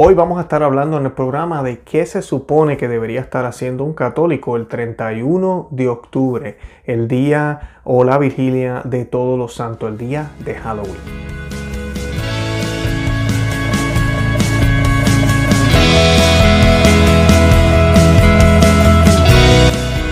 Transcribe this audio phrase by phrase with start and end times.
[0.00, 3.44] Hoy vamos a estar hablando en el programa de qué se supone que debería estar
[3.46, 9.54] haciendo un católico el 31 de octubre, el día o la vigilia de todos los
[9.54, 10.94] santos, el día de Halloween.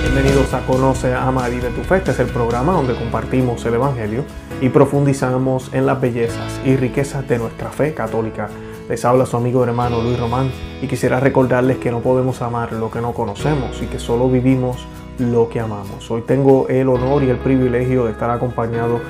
[0.03, 1.98] Bienvenidos a Conoce, Ama y Vive tu Fe.
[1.98, 4.25] Este es el programa donde compartimos el Evangelio
[4.61, 8.48] y profundizamos en las bellezas y riquezas de nuestra fe católica
[8.89, 10.50] les habla su amigo hermano Luis Román
[10.80, 14.86] y quisiera recordarles que no podemos amar lo que no conocemos y que solo vivimos
[15.18, 16.11] lo que amamos.
[16.11, 19.00] Hoy tengo el honor y el privilegio de estar acompañado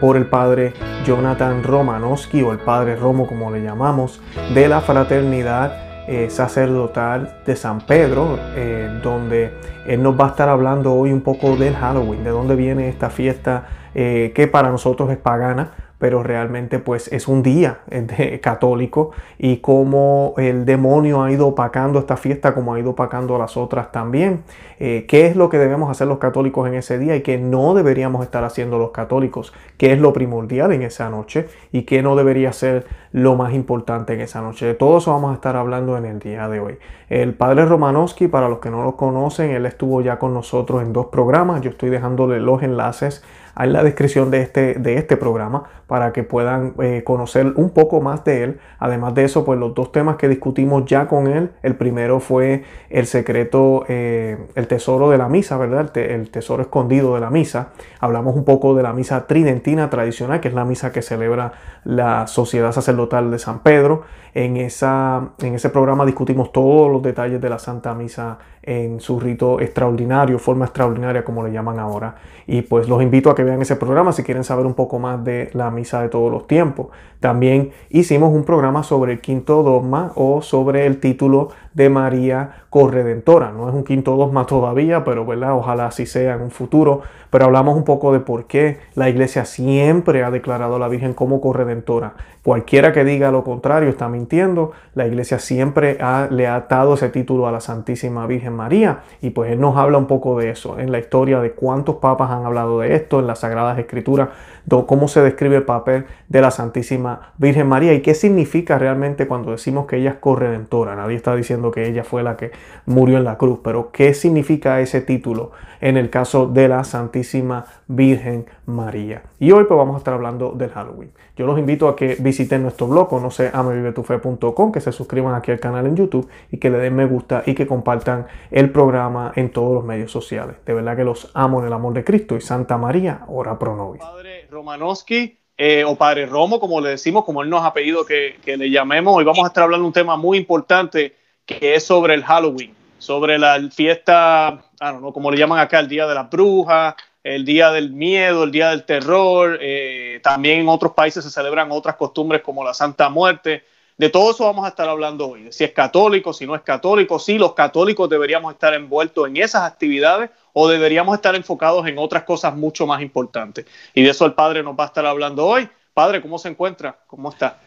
[0.00, 4.20] por el padre Jonathan Romanowski o el padre Romo como le llamamos
[4.54, 9.54] de la fraternidad eh, sacerdotal de San Pedro, eh, donde
[9.86, 13.10] él nos va a estar hablando hoy un poco del Halloween, de dónde viene esta
[13.10, 17.80] fiesta eh, que para nosotros es pagana, pero realmente pues es un día
[18.42, 23.56] católico y como el demonio ha ido opacando esta fiesta como ha ido opacando las
[23.56, 24.44] otras también.
[24.78, 27.74] Eh, ¿Qué es lo que debemos hacer los católicos en ese día y qué no
[27.74, 29.54] deberíamos estar haciendo los católicos?
[29.78, 34.12] ¿Qué es lo primordial en esa noche y qué no debería ser lo más importante
[34.12, 34.66] en esa noche?
[34.66, 36.78] De todo eso vamos a estar hablando en el día de hoy.
[37.08, 40.92] El padre Romanowski, para los que no lo conocen, él estuvo ya con nosotros en
[40.92, 41.60] dos programas.
[41.62, 43.22] Yo estoy dejándole los enlaces
[43.58, 48.00] en la descripción de este, de este programa para que puedan eh, conocer un poco
[48.00, 48.60] más de él.
[48.78, 52.64] Además de eso, pues los dos temas que discutimos ya con él, el primero fue
[52.90, 55.96] el secreto, eh, el tesoro de la misa, ¿verdad?
[55.96, 57.68] El, tesoro escondido de la misa.
[58.00, 61.52] Hablamos un poco de la misa tridentina tradicional, que es la misa que celebra
[61.84, 64.02] la Sociedad Sacerdotal de San Pedro.
[64.34, 69.18] En, esa, en ese programa discutimos todos los detalles de la Santa Misa en su
[69.20, 72.16] rito extraordinario, forma extraordinaria como le llaman ahora.
[72.46, 75.24] Y pues los invito a que vean ese programa si quieren saber un poco más
[75.24, 76.88] de la misa de todos los tiempos.
[77.20, 83.52] También hicimos un programa sobre el quinto dogma o sobre el título de María Corredentora.
[83.52, 85.52] No es un quinto dogma todavía, pero ¿verdad?
[85.52, 87.02] ojalá así sea en un futuro.
[87.28, 91.12] Pero hablamos un poco de por qué la iglesia siempre ha declarado a la Virgen
[91.12, 92.14] como corredentora.
[92.42, 94.72] Cualquiera que diga lo contrario está mintiendo.
[94.94, 95.98] La iglesia siempre
[96.30, 99.00] le ha dado ese título a la Santísima Virgen María.
[99.20, 102.30] Y pues él nos habla un poco de eso, en la historia de cuántos papas
[102.30, 104.30] han hablado de esto, en las Sagradas Escrituras,
[104.68, 109.52] cómo se describe el papel de la Santísima Virgen María y qué significa realmente cuando
[109.52, 110.96] decimos que ella es corredentora.
[110.96, 112.50] Nadie está diciendo que ella fue la que
[112.84, 117.64] murió en la cruz, pero qué significa ese título en el caso de la Santísima
[117.86, 119.22] Virgen María.
[119.38, 121.10] Y hoy pues vamos a estar hablando del Halloween.
[121.36, 125.52] Yo los invito a que visiten nuestro blog, no sé, amevivetufe.com, que se suscriban aquí
[125.52, 129.32] al canal en YouTube y que le den me gusta y que compartan el programa
[129.36, 130.56] en todos los medios sociales.
[130.64, 133.76] De verdad que los amo en el amor de Cristo y Santa María, ora pro
[133.76, 134.02] nobis.
[134.50, 138.70] Romanowski eh, o Padre Romo, como le decimos, como él nos ha pedido que, le
[138.70, 139.16] llamemos.
[139.16, 142.74] Hoy vamos a estar hablando de un tema muy importante que es sobre el Halloween,
[142.98, 147.70] sobre la fiesta, no, como le llaman acá, el Día de la Bruja, el Día
[147.70, 149.58] del Miedo, el Día del Terror.
[149.60, 153.64] Eh, también en otros países se celebran otras costumbres como la Santa Muerte.
[153.98, 157.18] De todo eso vamos a estar hablando hoy, si es católico, si no es católico,
[157.18, 162.24] si los católicos deberíamos estar envueltos en esas actividades o deberíamos estar enfocados en otras
[162.24, 163.64] cosas mucho más importantes.
[163.94, 165.66] Y de eso el Padre nos va a estar hablando hoy.
[165.94, 166.98] Padre, ¿cómo se encuentra?
[167.06, 167.58] ¿Cómo está?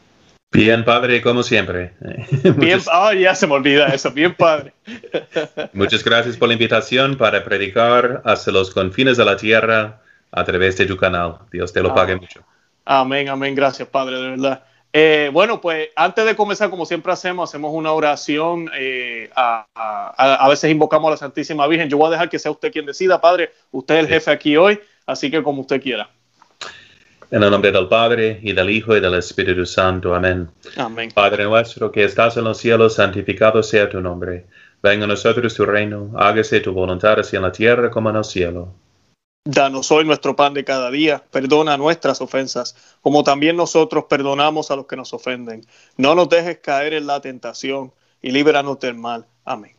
[0.51, 1.93] Bien, Padre, como siempre.
[2.57, 4.11] Bien, oh, ya se me olvida eso.
[4.11, 4.73] Bien, Padre.
[5.73, 10.01] Muchas gracias por la invitación para predicar hasta los confines de la tierra
[10.31, 11.39] a través de tu canal.
[11.51, 12.41] Dios te lo pague mucho.
[12.85, 13.55] Amén, amén.
[13.55, 14.63] Gracias, Padre, de verdad.
[14.91, 18.69] Eh, bueno, pues antes de comenzar, como siempre hacemos, hacemos una oración.
[18.75, 21.89] Eh, a, veces invocamos a la Santísima Virgen.
[21.89, 23.51] Yo voy a dejar que sea usted quien decida, Padre.
[23.71, 26.09] Usted es el jefe aquí hoy, así que como usted quiera.
[27.31, 30.15] En el nombre del Padre, y del Hijo, y del Espíritu Santo.
[30.15, 30.49] Amén.
[30.77, 31.11] Amén.
[31.13, 34.47] Padre nuestro que estás en los cielos, santificado sea tu nombre.
[34.81, 38.23] Venga a nosotros tu reino, hágase tu voluntad así en la tierra como en el
[38.23, 38.73] cielo.
[39.51, 44.75] Danos hoy nuestro pan de cada día, perdona nuestras ofensas, como también nosotros perdonamos a
[44.75, 45.65] los que nos ofenden.
[45.97, 47.91] No nos dejes caer en la tentación
[48.21, 49.25] y líbranos del mal.
[49.45, 49.71] Amén.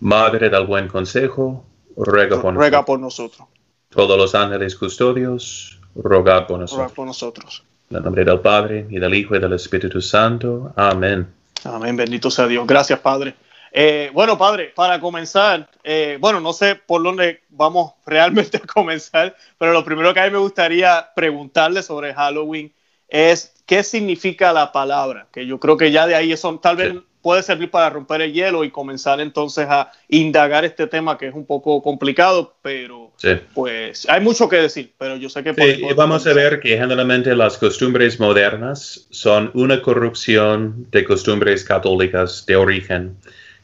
[0.00, 1.64] Madre del buen consejo,
[1.96, 3.48] ruega por, ruega por nosotros.
[3.88, 6.78] Todos los ángeles custodios, ruega por nosotros.
[6.78, 7.64] Ruega por nosotros.
[7.88, 10.74] En el nombre del Padre, y del Hijo, y del Espíritu Santo.
[10.76, 11.26] Amén.
[11.64, 12.66] Amén, bendito sea Dios.
[12.66, 13.34] Gracias, Padre.
[13.72, 19.36] Eh, bueno, padre, para comenzar, eh, bueno, no sé por dónde vamos realmente a comenzar,
[19.58, 22.72] pero lo primero que a mí me gustaría preguntarle sobre Halloween
[23.08, 26.94] es qué significa la palabra, que yo creo que ya de ahí eso tal vez
[27.22, 31.34] puede servir para romper el hielo y comenzar entonces a indagar este tema que es
[31.34, 33.12] un poco complicado, pero
[33.54, 35.52] Pues hay mucho que decir, pero yo sé que...
[35.52, 42.46] Sí, vamos a ver que generalmente las costumbres modernas son una corrupción de costumbres católicas
[42.46, 43.16] de origen.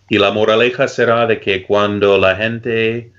[0.08, 3.12] Y la moraleja será de que cuando la gente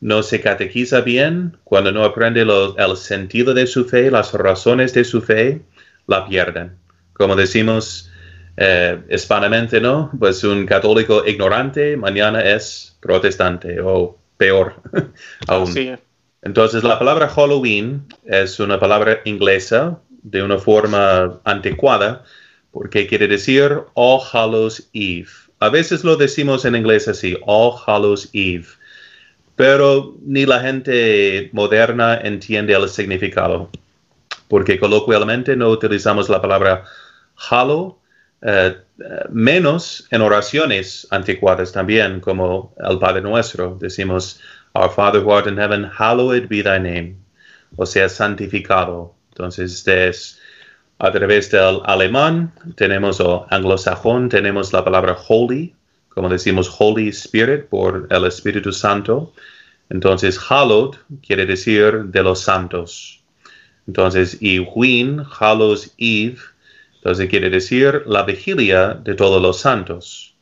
[0.00, 5.04] no se catequiza bien, cuando no aprende el sentido de su fe, las razones de
[5.04, 5.62] su fe,
[6.06, 6.76] la pierden.
[7.14, 8.10] Como decimos
[8.56, 10.10] eh, hispanamente, ¿no?
[10.18, 14.82] Pues un católico ignorante mañana es protestante o peor
[15.48, 15.98] aún.
[16.42, 22.24] Entonces, la palabra Halloween es una palabra inglesa de una forma anticuada
[22.70, 25.28] porque quiere decir All Hallows Eve.
[25.64, 28.66] A veces lo decimos en inglés así, All Hallows Eve,
[29.56, 33.70] pero ni la gente moderna entiende el significado,
[34.48, 36.84] porque coloquialmente no utilizamos la palabra
[37.36, 37.98] Hallow,
[38.42, 38.76] eh,
[39.30, 43.78] menos en oraciones anticuadas también, como el Padre Nuestro.
[43.80, 44.38] Decimos,
[44.74, 47.16] Our Father who art in heaven, hallowed be thy name,
[47.78, 49.14] o sea, santificado.
[49.30, 50.38] Entonces, este es
[50.98, 55.74] a través del alemán, tenemos o anglosajón, tenemos la palabra holy,
[56.08, 59.32] como decimos Holy Spirit por el Espíritu Santo.
[59.90, 60.96] Entonces, hallowed
[61.26, 63.22] quiere decir de los santos.
[63.86, 66.38] Entonces, y Win, Hallows Eve,
[66.96, 70.34] entonces quiere decir la vigilia de todos los santos.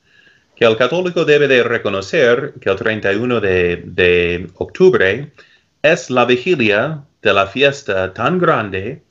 [0.55, 5.33] Que el católico debe de reconocer que el 31 de, de octubre
[5.83, 9.03] es la vigilia de la fiesta tan grande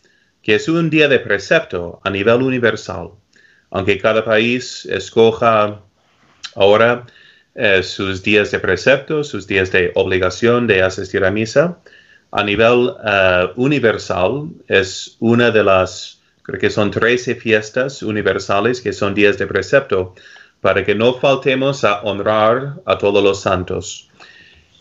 [0.42, 3.12] que es un día de precepto a nivel universal.
[3.70, 5.82] Aunque cada país escoja
[6.56, 7.06] ahora
[7.56, 11.78] eh, sus días de precepto, sus días de obligación de asistir a misa,
[12.32, 18.94] a nivel eh, universal es una de las Creo que son 13 fiestas universales que
[18.94, 20.16] son días de precepto
[20.60, 24.10] para que no faltemos a honrar a todos los santos.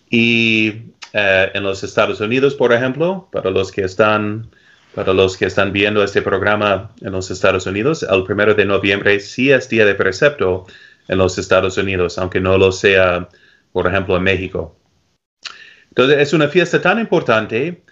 [0.08, 0.68] Y
[1.12, 4.50] eh, en los Estados Unidos, por ejemplo, para los que están
[4.94, 9.20] para los que están viendo este programa en los Estados Unidos, el primero de noviembre
[9.20, 10.66] sí es día de precepto
[11.08, 13.28] en los Estados Unidos, aunque no lo sea,
[13.72, 14.76] por ejemplo, en México.
[15.88, 17.82] Entonces, es una fiesta tan importante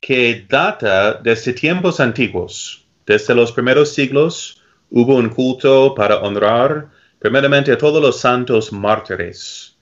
[0.00, 2.86] que data desde tiempos antiguos.
[3.06, 6.88] Desde los primeros siglos hubo un culto para honrar
[7.18, 9.76] primeramente a todos los santos mártires,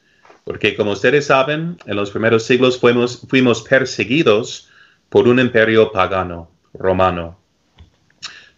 [0.45, 4.69] porque como ustedes saben, en los primeros siglos fuimos, fuimos perseguidos
[5.09, 7.39] por un imperio pagano, romano,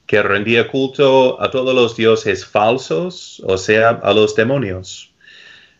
[0.06, 5.12] que rendía culto a todos los dioses falsos, o sea, a los demonios.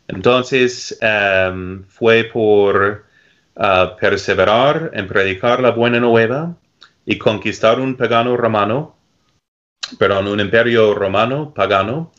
[0.09, 3.05] Entonces em, fue por
[3.57, 6.57] ah, perseverar en predicar la buena nueva
[7.05, 8.97] y conquistar un pagano romano,
[9.99, 12.13] perdón, un imperio romano pagano,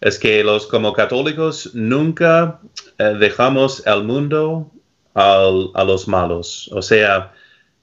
[0.00, 2.60] es que los como católicos nunca
[2.98, 4.70] eh, dejamos el mundo
[5.14, 6.70] a los malos.
[6.72, 7.34] O sea,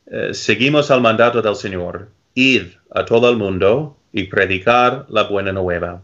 [0.09, 5.51] eh, seguimos al mandato del Señor, ir a todo el mundo y predicar la buena
[5.51, 6.01] nueva.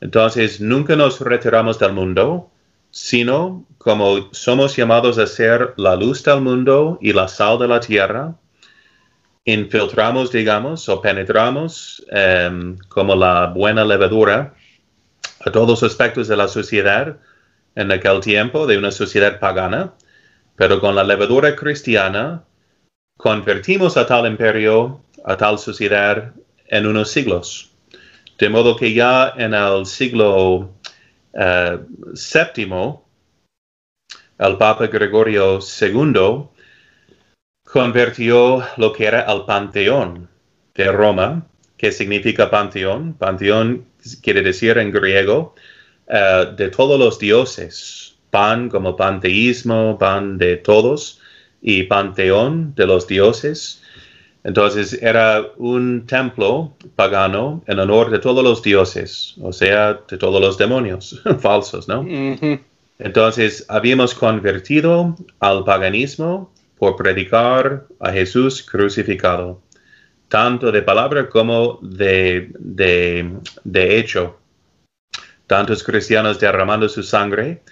[0.00, 2.50] Entonces, nunca nos retiramos del mundo,
[2.90, 7.80] sino como somos llamados a ser la luz del mundo y la sal de la
[7.80, 8.34] tierra,
[9.44, 14.54] infiltramos, digamos, o penetramos em, como la buena levadura
[15.44, 17.16] a todos los aspectos de la sociedad
[17.74, 19.94] en aquel tiempo, de una sociedad pagana,
[20.56, 22.42] pero con la levadura cristiana
[23.18, 26.32] convertimos a tal imperio, a tal sociedad
[26.68, 27.72] en unos siglos.
[28.38, 30.70] De modo que ya en el siglo
[31.34, 32.98] VII, eh,
[34.38, 36.48] el Papa Gregorio II
[37.64, 40.28] convirtió lo que era el panteón
[40.74, 41.44] de Roma,
[41.76, 43.14] que significa panteón.
[43.14, 43.84] Panteón
[44.22, 45.56] quiere decir en griego
[46.06, 48.16] eh, de todos los dioses.
[48.30, 51.17] Pan como panteísmo, pan de todos,
[51.60, 53.82] y panteón de los dioses.
[54.44, 60.40] Entonces era un templo pagano en honor de todos los dioses, o sea, de todos
[60.40, 62.06] los demonios falsos, ¿no?
[62.98, 69.60] Entonces habíamos convertido al paganismo por predicar a Jesús crucificado,
[70.28, 74.38] tanto de palabra como de, de, hecho.
[75.46, 77.62] Tantos cristianos derramando su sangre,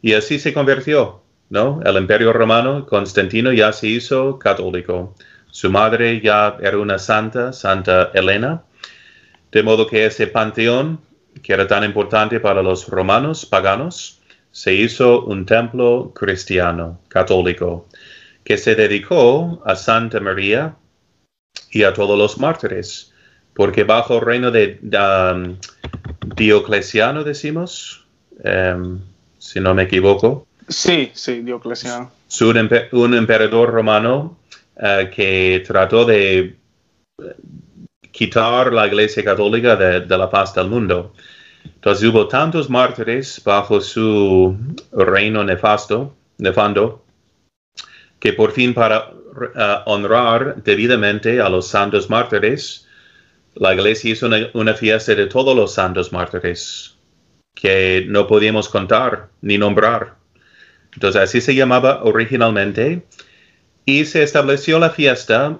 [0.00, 1.80] y así se convirtió, ¿no?
[1.84, 5.14] El imperio romano, Constantino, ya se hizo católico.
[5.50, 8.62] Su madre ya era una santa, Santa Elena,
[9.50, 11.00] de modo que ese panteón,
[11.42, 17.86] que era tan importante para los romanos paganos, se hizo un templo cristiano, católico
[18.48, 20.74] que se dedicó a Santa María
[21.70, 23.12] y a todos los mártires,
[23.52, 25.58] porque bajo el reino de um,
[26.34, 28.06] Diocleciano, decimos,
[28.42, 29.00] em,
[29.36, 32.10] si no me equivoco, Sí, sí, Diocleciano.
[32.92, 34.38] un, emperador romano
[34.76, 36.54] eh, que trató de eh,
[38.10, 41.14] quitar la Iglesia Católica de, la paz del mundo.
[41.64, 44.56] Entonces hubo tantos mártires bajo su
[44.92, 47.04] reino nefasto, nefando,
[48.18, 49.10] que por fin para
[49.54, 52.86] eh, honrar debidamente a los santos mártires,
[53.54, 56.96] la iglesia hizo una, fiesta de todos los santos mártires
[57.54, 60.17] que no podíamos contar ni nombrar.
[60.94, 63.02] Entonces así se llamaba originalmente
[63.84, 65.58] y se estableció la fiesta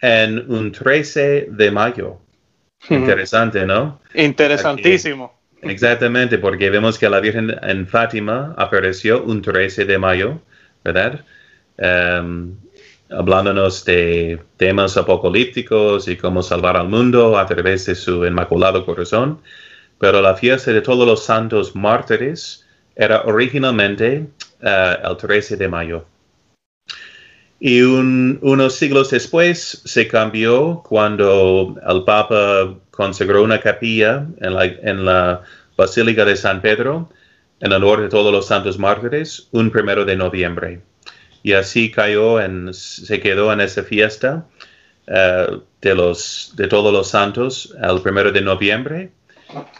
[0.00, 2.18] en un 13 de mayo.
[2.90, 4.00] Interesante, ¿no?
[4.14, 5.34] Interesantísimo.
[5.62, 10.40] exactamente, porque vemos que la Virgen en Fátima apareció un 13 de mayo,
[10.84, 11.24] ¿verdad?
[11.78, 12.54] Em,
[13.10, 19.40] hablándonos de temas apocalípticos y cómo salvar al mundo a través de su inmaculado corazón.
[19.98, 24.26] Pero la fiesta de todos los santos mártires era originalmente
[24.60, 26.04] eh, el 13 de mayo.
[27.58, 35.04] Y unos siglos después se cambió cuando el Papa consagró una capilla en la, en
[35.06, 35.42] la
[35.76, 37.08] Basílica de San Pedro
[37.60, 40.82] en honor de todos los santos mártires, un primero de noviembre
[41.46, 44.46] y así cayó en, se quedó en esa fiesta
[45.06, 45.46] eh,
[45.80, 49.12] de, los, de todos los santos el primero de noviembre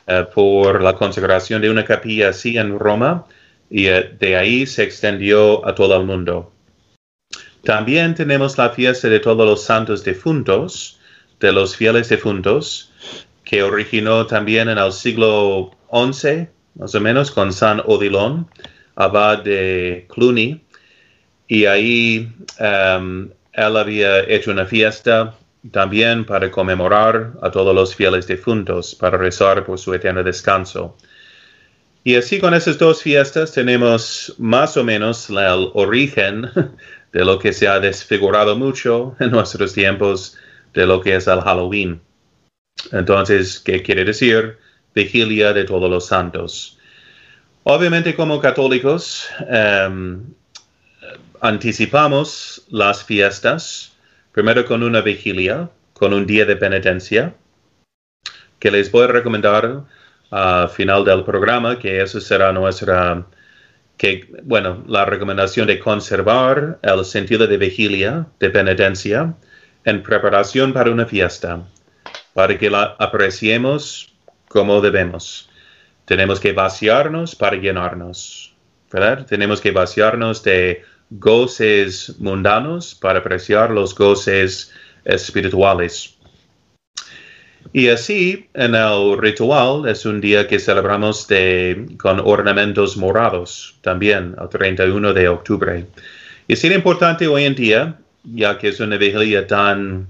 [0.07, 3.27] eh, por la consagración de una capilla así en Roma
[3.71, 6.53] y eh, de ahí se extendió a todo el mundo.
[7.65, 11.01] También tenemos la fiesta de todos los santos defuntos,
[11.41, 12.93] de los fieles defuntos,
[13.45, 18.49] que originó también en el siglo XI, más o menos, con San Odilon,
[18.95, 20.63] abad de Cluny,
[21.49, 25.35] y ahí um, él había hecho una fiesta
[25.71, 30.97] también para conmemorar a todos los fieles difuntos, para rezar por su eterno descanso.
[32.07, 36.49] Y así con esas dos fiestas tenemos más o menos el origen
[37.13, 40.37] de lo que se ha desfigurado mucho en nuestros tiempos
[40.73, 42.01] de lo que es el Halloween.
[42.93, 44.57] Entonces, ¿qué quiere decir?
[44.95, 46.79] Vigilia de todos los santos.
[47.65, 50.33] Obviamente como católicos, um,
[51.41, 53.97] anticipamos las fiestas,
[54.31, 57.35] primero con una vigilia, con un día de penitencia,
[58.61, 59.87] que les voy a recomendar
[60.31, 63.25] al final del programa, que eso será nuestra,
[63.97, 69.35] que, bueno, la recomendación de conservar el sentido de vigilia, de penitencia,
[69.85, 71.63] en preparación para una fiesta,
[72.35, 74.13] para que la apreciemos
[74.49, 75.49] como debemos.
[76.05, 78.55] Tenemos que vaciarnos para llenarnos,
[78.93, 79.27] ¿verdad?
[79.27, 84.73] Tenemos que vaciarnos de goces mundanos para apreciar los goces
[85.05, 86.16] espirituales.
[87.77, 94.35] Y así, en el ritual, es un día que celebramos de, con ornamentos morados, también
[94.41, 95.85] el 31 de octubre.
[96.49, 100.07] Y es importante hoy en día, ya que es una vigilia tan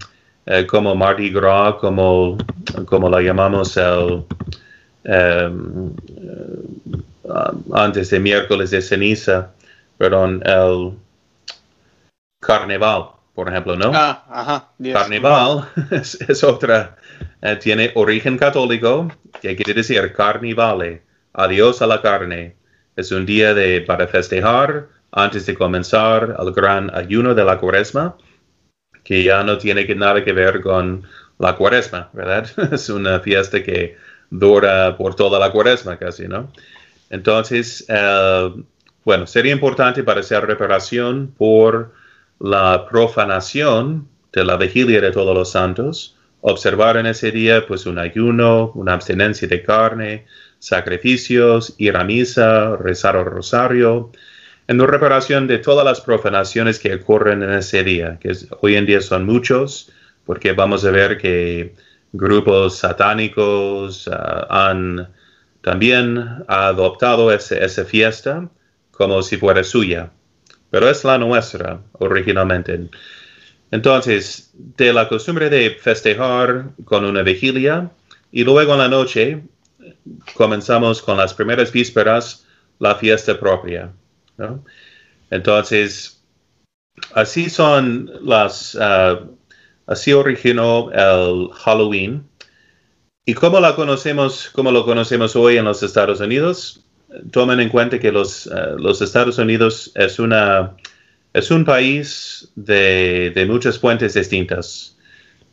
[0.46, 2.38] eh, como Mardi Gras, como,
[2.84, 4.22] como la llamamos el,
[5.02, 7.30] em, eh,
[7.74, 9.50] antes de miércoles de ceniza,
[9.98, 10.92] perdón, el
[12.38, 13.06] carnaval,
[13.36, 13.90] por ejemplo, ¿no?
[13.92, 14.68] Ah, ajá.
[14.92, 16.96] Carnaval es, otra,
[17.46, 19.08] eh, tiene origen católico,
[19.40, 22.56] que quiere decir carnivale, adiós a la carne.
[22.96, 28.16] Es un día de, para festejar antes de comenzar el gran ayuno de la cuaresma,
[29.04, 31.04] que ya no tiene nada que ver con
[31.38, 32.50] la cuaresma, ¿verdad?
[32.72, 33.96] es una fiesta que
[34.28, 36.50] dura por toda la cuaresma casi, ¿no?
[37.10, 38.64] Entonces, eh,
[39.04, 41.92] bueno, sería importante para hacer reparación por
[42.40, 47.98] la profanación de la vigilia de todos los santos, observar en ese día pues un
[47.98, 50.26] ayuno, una abstinencia de carne,
[50.58, 54.12] sacrificios, ir a misa, rezar el rosario,
[54.68, 59.00] en reparación de todas las profanaciones que ocurren en ese día, que hoy en día
[59.00, 59.92] son muchos,
[60.24, 61.74] porque vamos a ver que
[62.12, 65.08] grupos satánicos ah, han
[65.60, 68.48] también adoptado esa fiesta
[68.90, 70.10] como si fuera suya,
[70.70, 72.88] pero es la nuestra originalmente.
[73.70, 77.90] Entonces, de la costumbre de festejar con una vigilia
[78.30, 79.42] y luego en la noche
[80.34, 82.46] comenzamos con las primeras vísperas
[82.78, 83.92] la fiesta propia.
[85.30, 86.22] Entonces,
[87.14, 89.20] así son las, ah,
[89.86, 92.28] así originó el Halloween.
[93.24, 96.86] ¿Y cómo la conocemos, cómo lo conocemos hoy en los Estados Unidos?
[97.30, 100.74] tomen en cuenta que los, eh, los Estados Unidos es, una,
[101.36, 104.96] es un país de, de muchas fuentes distintas.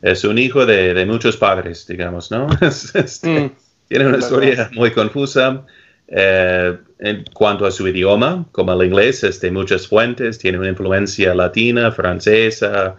[0.00, 2.46] Es un hijo de, de muchos padres, digamos, ¿no?
[2.94, 3.50] Este, mm.
[3.88, 5.66] tiene una historia muy confusa.
[6.08, 10.68] Eh, en cuanto a su idioma, como el inglés es de muchas fuentes, tiene una
[10.68, 12.96] influencia latina, francesa,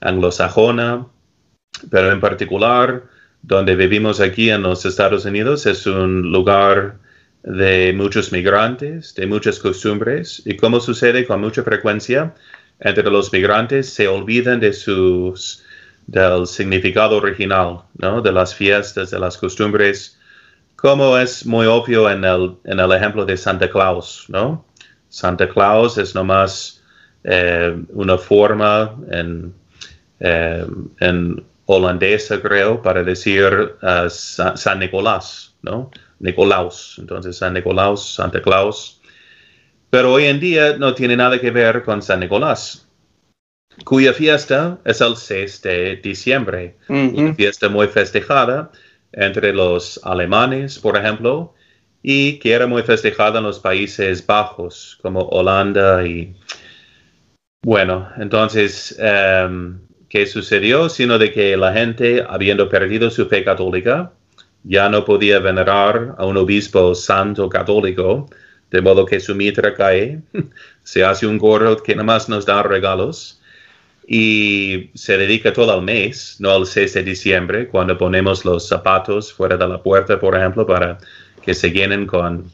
[0.00, 1.06] anglosajona,
[1.90, 3.04] pero en particular
[3.42, 6.98] donde vivimos aquí en los Estados Unidos es un lugar
[7.42, 12.34] de muchos migrantes, de muchas costumbres, y como sucede con mucha frecuencia,
[12.80, 15.62] entre los migrantes se olvidan de sus
[16.06, 18.20] del significado original, ¿no?
[18.20, 20.18] de las fiestas, de las costumbres,
[20.74, 24.64] como es muy obvio en el, en el ejemplo de Santa Claus, ¿no?
[25.08, 26.82] Santa Claus es nomás
[27.22, 29.52] eh, una forma en,
[30.20, 30.64] eh,
[31.66, 35.90] holandesa, creo, para decir uh, San, Nicolás, ¿no?
[36.20, 39.00] Nicolaus, entonces San Nicolás, Santa Claus.
[39.90, 42.88] Pero hoy en día no tiene nada que ver con San Nicolás,
[43.84, 48.70] cuya fiesta es el 6 de diciembre, una fiesta muy festejada
[49.12, 51.54] entre los alemanes, por ejemplo,
[52.02, 56.36] y que era muy festejada en los Países Bajos, como Holanda y...
[57.62, 60.88] Bueno, entonces, um, ¿qué sucedió?
[60.88, 64.12] Sino de que la gente, habiendo perdido su fe católica,
[64.64, 68.28] ya no podía venerar a un obispo santo católico,
[68.70, 70.20] de modo que su mitra cae,
[70.82, 73.40] se hace un gorro que nada más nos da regalos,
[74.12, 79.32] y se dedica todo el mes, no al 6 de diciembre, cuando ponemos los zapatos
[79.32, 80.98] fuera de la puerta, por ejemplo, para
[81.42, 82.50] que se llenen con,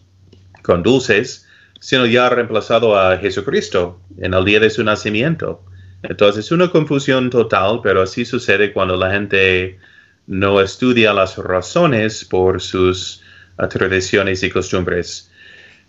[0.62, 1.46] con dulces,
[1.80, 5.62] sino ya ha reemplazado a Jesucristo en el día de su nacimiento.
[6.02, 9.78] Entonces es una confusión total, pero así sucede cuando la gente
[10.26, 13.22] no estudia las razones por sus
[13.70, 15.30] tradiciones y costumbres.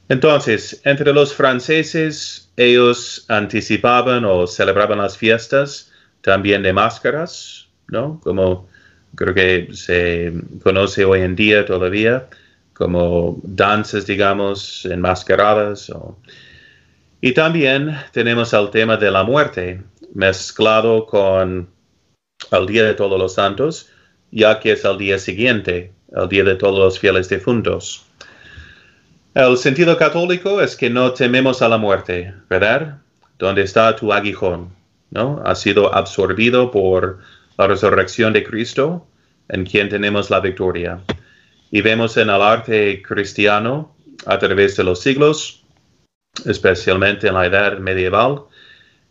[0.10, 5.92] Entonces, entre los franceses, ellos anticipaban o celebraban las fiestas
[6.22, 8.20] también de máscaras, ¿no?
[8.24, 8.70] Como
[9.16, 12.30] creo que se conoce hoy en día todavía,
[12.74, 15.92] como danzas, digamos, enmascaradas.
[17.20, 21.70] Y también tenemos el tema de la muerte mezclado con
[22.52, 23.90] el Día de Todos los Santos,
[24.32, 28.06] ya que es el día siguiente, el Día de Todos los Fieles Difuntos.
[29.34, 32.98] El sentido católico es que no tememos a la muerte, ¿verdad?
[33.38, 34.70] ¿Dónde está tu aguijón?
[35.12, 35.42] ¿No?
[35.46, 37.20] Ha sido absorbido por
[37.58, 39.08] la resurrección de Cristo,
[39.50, 41.00] en quien tenemos la victoria.
[41.72, 45.64] Y vemos en el arte cristiano, a través de los siglos,
[46.46, 48.44] especialmente en la edad medieval,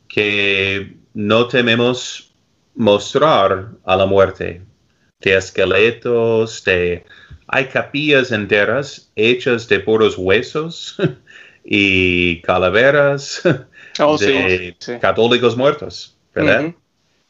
[0.09, 2.33] que no tememos
[2.75, 4.63] mostrar a la muerte,
[5.21, 7.05] de esqueletos, de
[7.49, 10.97] hay capillas enteras hechas de puros huesos
[11.65, 13.43] y calaveras
[14.01, 16.75] oh, de católicos muertos, ¿verdad?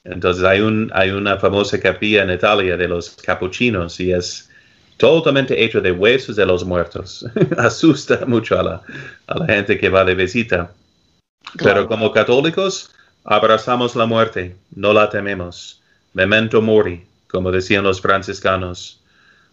[0.04, 4.48] Entonces hay, un, hay una famosa capilla en Italia de los capuchinos y es
[4.96, 7.26] totalmente hecho de huesos de los muertos.
[7.58, 8.82] Asusta mucho a la,
[9.26, 10.72] a la, gente que va de visita.
[11.58, 12.94] Pero como católicos
[13.24, 15.82] abrazamos la muerte, no la tememos.
[16.12, 17.04] Memento mori,
[17.36, 18.98] como decían los franciscanos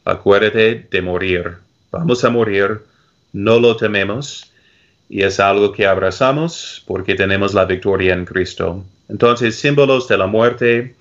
[0.06, 1.56] acuérdate de morir.
[1.92, 2.80] Vamos a morir,
[3.34, 4.50] no lo tememos
[5.10, 8.86] y es algo que abrazamos porque tenemos la victoria en Cristo.
[9.10, 10.96] Entonces, símbolos de la muerte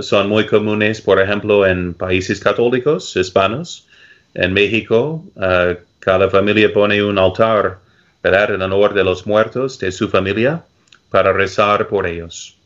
[0.00, 3.86] son muy comunes, por ejemplo, en países católicos hispanos.
[4.32, 7.80] En México, uh, cada familia pone un altar
[8.22, 8.54] ¿verdad?
[8.54, 10.64] en honor de los muertos de su familia
[11.10, 12.56] para rezar por ellos.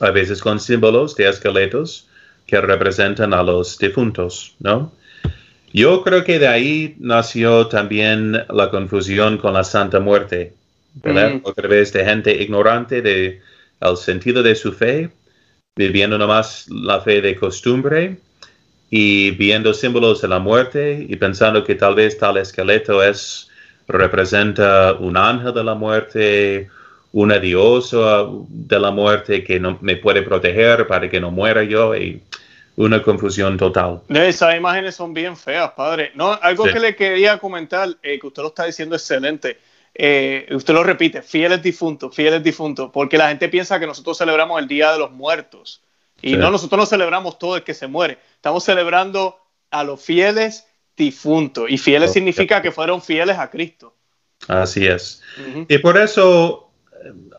[0.00, 2.05] A veces con símbolos de esqueletos
[2.46, 4.92] que representan a los difuntos, ¿no?
[5.72, 10.54] Yo creo que de ahí nació también la confusión con la Santa Muerte,
[11.02, 11.34] ¿verdad?
[11.34, 11.40] Mm.
[11.42, 13.40] Otra vez de gente ignorante del
[13.80, 15.10] el sentido de su fe,
[15.76, 18.16] viviendo nomás la fe de costumbre
[18.88, 23.50] y viendo símbolos de la muerte y pensando que tal vez tal esqueleto es
[23.88, 26.68] representa un ángel de la muerte,
[27.16, 31.96] una diosa de la muerte que no, me puede proteger para que no muera yo
[31.96, 32.22] y
[32.76, 34.02] una confusión total.
[34.10, 36.12] Esas imágenes son bien feas, padre.
[36.14, 39.58] No, algo que le quería comentar, eh, que usted lo está diciendo excelente.
[39.94, 44.60] Eh, usted lo repite, fieles difuntos, fieles difuntos, porque la gente piensa que nosotros celebramos
[44.60, 45.80] el Día de los Muertos.
[46.20, 48.18] Y no, nosotros no celebramos todo el que se muere.
[48.34, 49.38] Estamos celebrando
[49.70, 50.66] a los fieles
[50.98, 51.70] difuntos.
[51.70, 53.94] Y fieles significa que fueron fieles a Cristo.
[54.48, 55.22] Así es.
[55.66, 56.65] Y por eso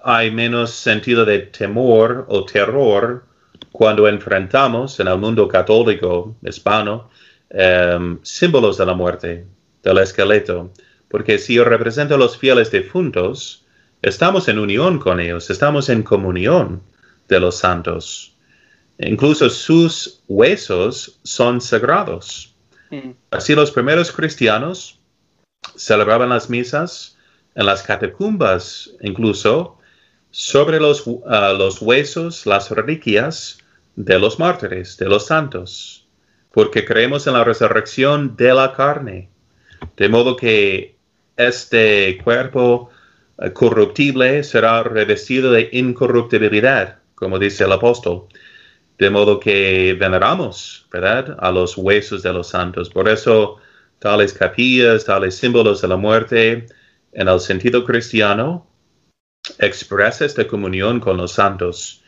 [0.04, 3.26] hay menos sentido de temor o terror
[3.72, 7.10] cuando enfrentamos en el mundo católico hispano
[7.50, 9.46] em, símbolos de la muerte,
[9.84, 10.72] del esqueleto,
[11.08, 13.66] porque si yo represento a los fieles difuntos,
[14.02, 16.82] estamos en unión con ellos, estamos en comunión
[17.28, 18.34] de los santos.
[19.00, 22.54] Incluso sus huesos son sagrados.
[22.90, 23.12] Mm.
[23.32, 25.00] Así los primeros cristianos
[25.76, 27.17] celebraban las misas
[27.58, 29.80] en las catacumbas, incluso
[30.30, 33.58] sobre los, ah, los huesos, las reliquias
[33.96, 36.08] de los mártires, de los santos,
[36.52, 39.30] porque creemos en la resurrección de la carne,
[39.98, 40.98] de modo que
[41.36, 42.92] este cuerpo
[43.40, 48.28] eh, corruptible será revestido de incorruptibilidad, como dice el apóstol,
[49.00, 52.92] de modo que veneramos, ¿verdad?, a los huesos de los santos.
[52.92, 53.58] Por eso,
[53.98, 56.68] tales capillas, tales símbolos de la muerte,
[57.18, 58.68] en el sentido cristiano,
[59.58, 62.04] expresa esta comunión con los santos.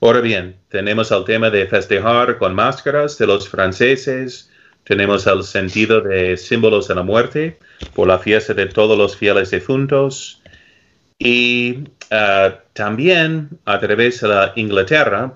[0.00, 4.50] Ahora bien, tenemos el tema de festejar con máscaras de los franceses,
[4.84, 7.58] tenemos el sentido de símbolos de la muerte
[7.94, 10.40] por la fiesta de todos los fieles difuntos
[11.18, 15.34] y ah, también a través de la Inglaterra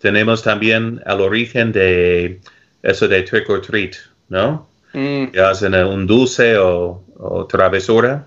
[0.00, 2.40] tenemos también el origen de
[2.82, 3.96] eso de trick or treat,
[4.28, 4.68] ¿no?
[4.92, 5.26] Mm.
[5.26, 8.26] Que hacen un dulce o, o travesura.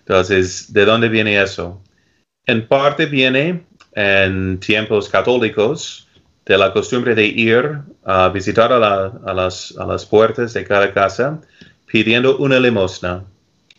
[0.00, 1.82] Entonces, ¿de dónde viene eso?
[2.46, 6.08] En parte viene en tiempos católicos
[6.44, 11.40] de la costumbre de ir a visitar a, las, a las puertas de cada casa
[11.86, 13.24] pidiendo una limosna,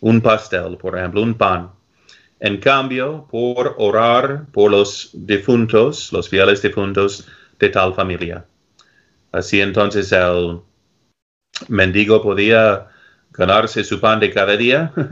[0.00, 1.70] un pastel, por ejemplo, un pan.
[2.40, 7.26] En cambio, por orar por los difuntos, los fieles difuntos
[7.58, 8.44] de tal familia.
[9.32, 10.60] Así entonces el
[11.68, 12.86] mendigo podía
[13.34, 14.92] ganarse su pan de cada día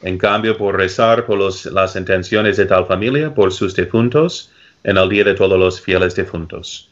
[0.00, 4.50] En cambio, por rezar por las intenciones de tal familia, por sus difuntos,
[4.84, 6.90] en el día de todos los fieles difuntos.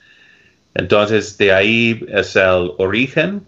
[0.75, 3.47] Entonces, de ahí es el origen,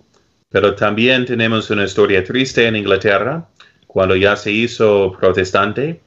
[0.49, 3.49] pero también tenemos una historia triste en Inglaterra,
[3.89, 6.01] cuando ya se hizo protestante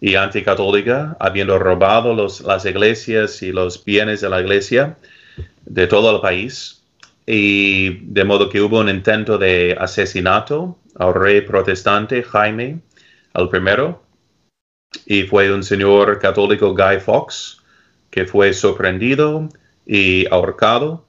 [0.00, 4.96] y anticatólica, habiendo robado las iglesias y los bienes de la iglesia
[5.64, 6.79] de todo el país,
[7.32, 12.80] y de modo que hubo un intento de asesinato al rey protestante Jaime
[13.34, 14.02] el primero.
[15.06, 17.58] Y fue un señor católico Guy Fawkes
[18.10, 19.48] que fue sorprendido
[19.86, 21.06] y ahorcado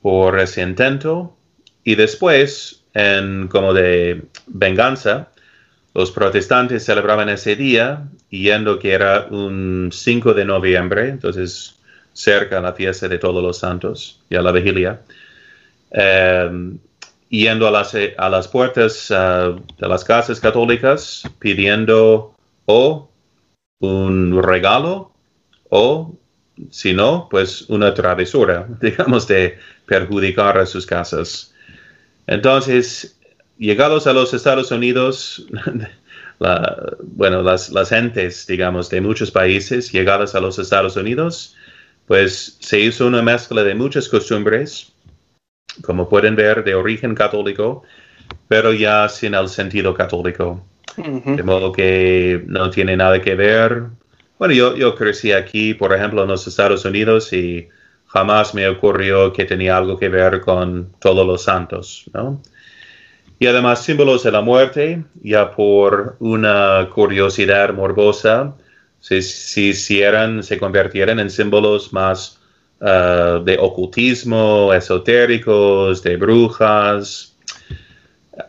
[0.00, 1.36] por ese intento.
[1.84, 5.28] Y después en como de venganza
[5.92, 11.76] los protestantes celebraban ese día yendo que era un 5 de noviembre entonces
[12.14, 15.00] cerca a la fiesta de todos los santos y a la vigilia
[17.28, 22.34] yendo a las, a las puertas uh, de las casas católicas pidiendo
[22.66, 23.10] o
[23.80, 25.12] un regalo
[25.70, 26.14] o,
[26.70, 31.52] si no, pues una travesura, digamos, de perjudicar a sus casas.
[32.26, 33.18] Entonces,
[33.58, 35.44] llegados a los Estados Unidos,
[37.02, 41.56] bueno, las, las entes, digamos, de muchos países llegadas a los Estados Unidos,
[42.06, 44.93] pues se hizo una mezcla de muchas costumbres
[45.82, 47.82] como pueden ver, de origen católico,
[48.48, 50.64] pero ya sin el sentido católico.
[50.96, 53.82] De modo que no tiene nada que ver.
[54.38, 57.68] Bueno, yo, yo crecí aquí, por ejemplo, en los Estados Unidos y
[58.06, 62.40] jamás me ocurrió que tenía algo que ver con todos los santos, ¿no?
[63.40, 68.54] Y además símbolos de la muerte, ya por una curiosidad morbosa,
[69.00, 72.40] si, si hicieran, se convirtieran en símbolos más
[72.84, 77.34] Uh, de ocultismo, esotéricos, de brujas.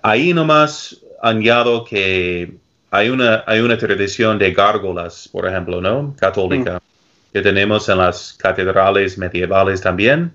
[0.01, 2.53] Ahí nomás añado que
[2.91, 6.13] hay una, hay una tradición de gárgolas, por ejemplo, ¿no?
[6.19, 7.31] Católica, mm.
[7.31, 10.33] que tenemos en las catedrales medievales también.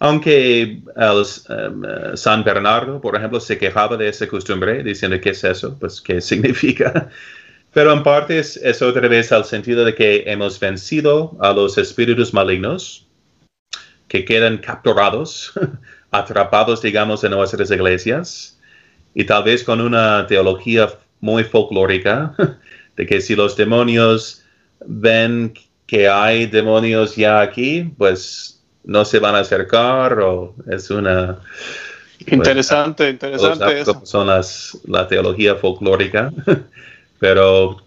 [0.00, 5.44] Aunque el, um, San Bernardo, por ejemplo, se quejaba de esa costumbre, diciendo, ¿qué es
[5.44, 5.78] eso?
[5.78, 7.08] Pues, ¿qué significa?
[7.72, 11.78] Pero en parte es, es, otra vez al sentido de que hemos vencido a los
[11.78, 13.06] espíritus malignos
[14.12, 15.54] que quedan capturados,
[16.10, 18.58] atrapados, digamos, en nuestras iglesias,
[19.14, 22.34] y tal vez con una teología muy folclórica,
[22.96, 24.42] de que si los demonios
[24.84, 25.54] ven
[25.86, 31.38] que hay demonios ya aquí, pues no se van a acercar, o es una...
[32.18, 33.80] Pues, interesante, interesante.
[33.80, 34.02] Eso.
[34.04, 36.30] Son las, la teología folclórica,
[37.18, 37.78] pero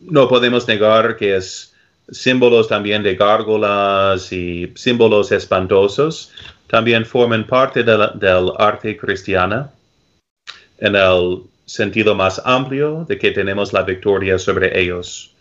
[0.00, 1.71] no podemos negar que es
[2.10, 6.32] símbolos también de gárgolas y símbolos espantosos
[6.66, 9.70] también forman parte del arte cristiana
[10.78, 15.34] en el sentido más amplio de que tenemos la victoria sobre ellos.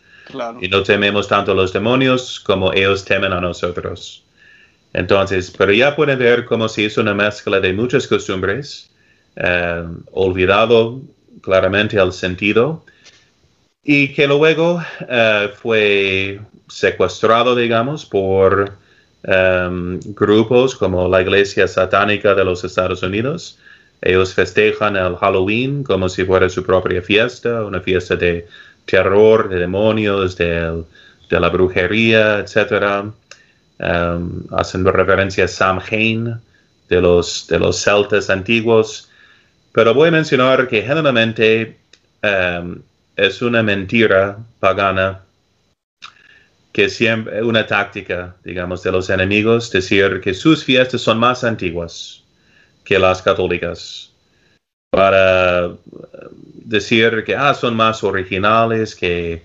[0.61, 4.23] Y no tememos tanto a los demonios como ellos temen a nosotros.
[4.93, 8.91] Entonces, pero ya pueden ver cómo se hizo una mezcla de muchas costumbres,
[9.35, 11.01] eh, olvidado
[11.41, 12.85] claramente el sentido,
[13.83, 18.77] y que luego eh, fue secuestrado, digamos, por
[19.23, 23.57] em, grupos como la Iglesia Satánica de los Estados Unidos,
[24.01, 28.47] Ellos festejan el Halloween como si fuera su propia fiesta, una fiesta de
[28.85, 30.83] terror, de demonios, de,
[31.29, 33.05] la brujería, etc.
[33.79, 36.35] Um, hacen referencia a Samhain
[36.89, 39.09] de los, de los celtas antiguos.
[39.71, 41.77] Pero voy a mencionar que generalmente
[42.23, 42.81] um,
[43.15, 45.21] es una mentira pagana
[46.71, 52.23] que siempre una táctica, digamos, de los enemigos, decir que sus fiestas son más antiguas
[52.83, 54.11] que las católicas,
[54.89, 55.71] para
[56.53, 59.43] decir que ah, son más originales, que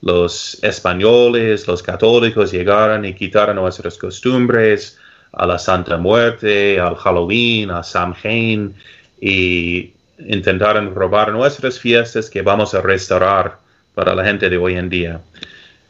[0.00, 4.98] los españoles, los católicos llegaron y quitaron nuestras costumbres
[5.32, 8.74] a la Santa Muerte, al Halloween, a Samhain
[9.20, 9.92] y
[10.26, 13.58] intentaron robar nuestras fiestas que vamos a restaurar
[13.94, 15.20] para la gente de hoy en día.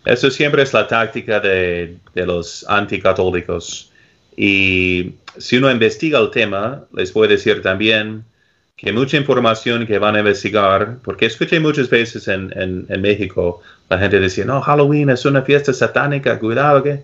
[0.04, 3.92] Eso siempre es la táctica de, de los anticatólicos.
[4.36, 8.24] Y si uno investiga el tema, les voy decir también
[8.76, 13.96] que mucha información que van a investigar, porque escuché muchas veces en, en, México, la
[13.96, 17.02] gente decía, no, Halloween es una fiesta satánica, cuidado que...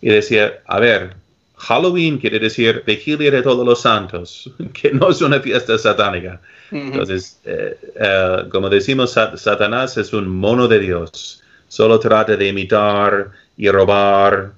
[0.00, 1.14] Y decía, a ver,
[1.56, 6.40] Halloween quiere decir vigilia de todos los santos, que no es una fiesta satánica.
[6.70, 13.30] Entonces, eh, eh, como decimos, Satanás es un mono de Dios solo trata de imitar
[13.56, 14.52] y robar,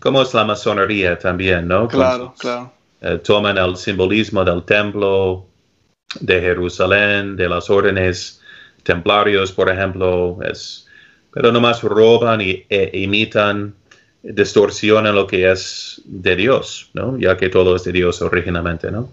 [0.00, 1.88] como es la masonería también, ¿no?
[1.88, 2.72] Claro, claro.
[3.00, 5.46] Eh, toman el simbolismo del templo
[6.20, 8.40] de Jerusalén, de las órdenes
[8.82, 10.88] templarios, por ejemplo, es,
[11.32, 13.74] pero nomás roban y, e imitan,
[14.34, 17.18] distorsionan lo que es de Dios, ¿no?
[17.18, 19.10] Ya que todo es de Dios originalmente, ¿no?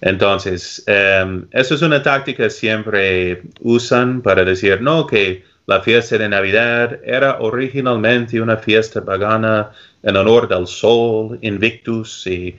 [0.00, 6.18] Entonces, em, eso es una táctica que siempre usan para decir, no, que la fiesta
[6.18, 9.70] de Navidad era originalmente una fiesta pagana
[10.02, 12.56] en honor del sol, Invictus, y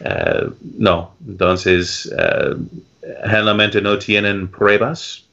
[0.00, 0.46] eh,
[0.78, 2.54] no, entonces eh,
[3.24, 5.24] generalmente no tienen pruebas,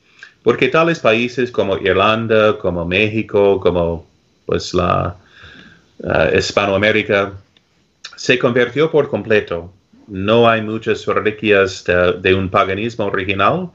[0.43, 4.05] porque tales países como Irlanda, como México, como
[4.45, 5.15] pues la
[6.03, 7.33] uh, Hispanoamérica,
[8.15, 9.73] se convirtió por completo.
[10.07, 13.69] No hay muchas reliquias de, de un paganismo original,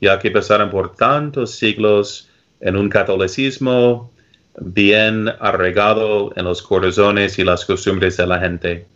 [0.00, 2.28] ya que pasaron por tantos siglos
[2.60, 4.10] en un catolicismo
[4.58, 8.86] bien arraigado en los corazones y las costumbres de la gente.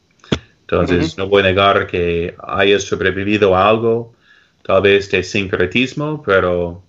[0.62, 4.14] Entonces, no voy a negar que haya sobrevivido a algo,
[4.62, 6.82] tal vez de sincretismo, pero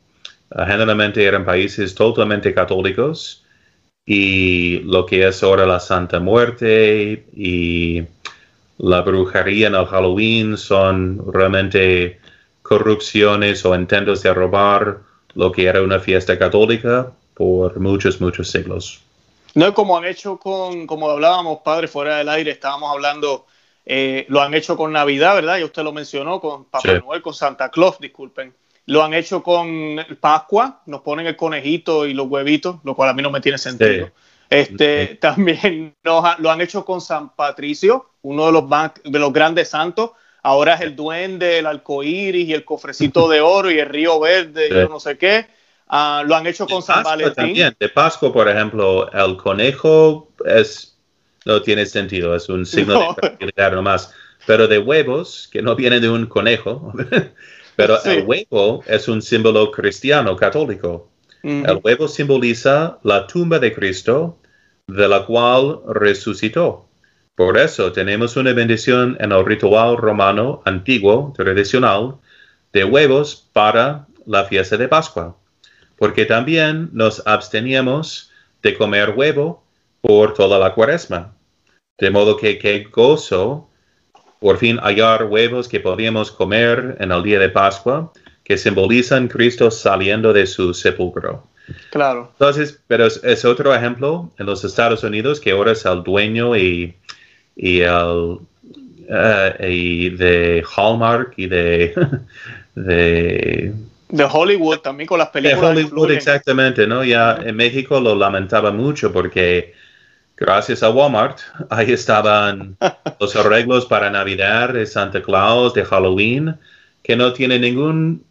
[0.50, 3.46] uh, generalmente eran países totalmente católicos
[4.10, 8.04] y lo que es ahora la Santa Muerte y
[8.78, 12.18] la brujería en el Halloween son realmente
[12.62, 15.00] corrupciones o intentos de robar
[15.34, 19.02] lo que era una fiesta católica por muchos, muchos siglos.
[19.56, 23.46] No, como han hecho con, como hablábamos, padre, fuera del aire, estábamos hablando,
[23.86, 25.58] eh, lo han hecho con Navidad, ¿verdad?
[25.58, 28.54] Y usted lo mencionó, con Papá Noel, con Santa Claus, disculpen.
[28.88, 33.14] Lo han hecho con Pascua, nos ponen el conejito y los huevitos, lo cual a
[33.14, 34.10] mí no me tiene sentido.
[34.50, 38.64] Este, También lo han hecho con San Patricio, uno de los,
[39.04, 43.70] de los grandes santos, ahora es el duende, el arcoíris y el cofrecito de oro
[43.70, 45.46] y el río verde, y yo no sé qué.
[45.90, 47.36] Ah, lo han hecho con San Valentín.
[47.36, 47.76] También.
[47.80, 50.98] De Pascua, por ejemplo, el conejo es
[51.48, 54.14] no tiene sentido, es un signo de fertilidad nomás.
[54.46, 56.94] Pero de huevos, que no vienen de un conejo,
[57.78, 61.12] pero el huevo es un símbolo cristiano, católico.
[61.44, 64.40] El huevo simboliza la tumba de Cristo,
[64.88, 66.90] de la cual resucitó.
[67.36, 72.16] Por eso tenemos una bendición en el ritual romano antiguo, tradicional,
[72.74, 75.38] de huevos para la fiesta de Pascua,
[75.98, 78.32] porque también nos absteníamos
[78.64, 79.64] de comer huevo
[80.02, 81.36] por toda la cuaresma.
[82.00, 83.67] De modo que qué gozo
[84.40, 88.12] por fin hallar huevos que podíamos comer en el día de Pascua,
[88.44, 91.44] que simbolizan Cristo saliendo de su sepulcro.
[91.90, 92.30] Claro.
[92.34, 96.96] Entonces, pero es, otro ejemplo en los Estados Unidos que ahora es el dueño y
[97.58, 98.38] y, el,
[99.10, 101.94] eh, y de Hallmark y de,
[102.76, 103.74] de
[104.10, 105.76] de Hollywood también con las películas.
[105.76, 107.04] De Hollywood, exactamente, ¿no?
[107.04, 109.74] Ya en México lo lamentaba mucho porque
[110.38, 111.40] gracias a Walmart.
[111.70, 112.78] Ahí estaban
[113.20, 116.56] los arreglos para Navidad de Santa Claus, de Halloween,
[117.04, 118.24] que no tienen ningún,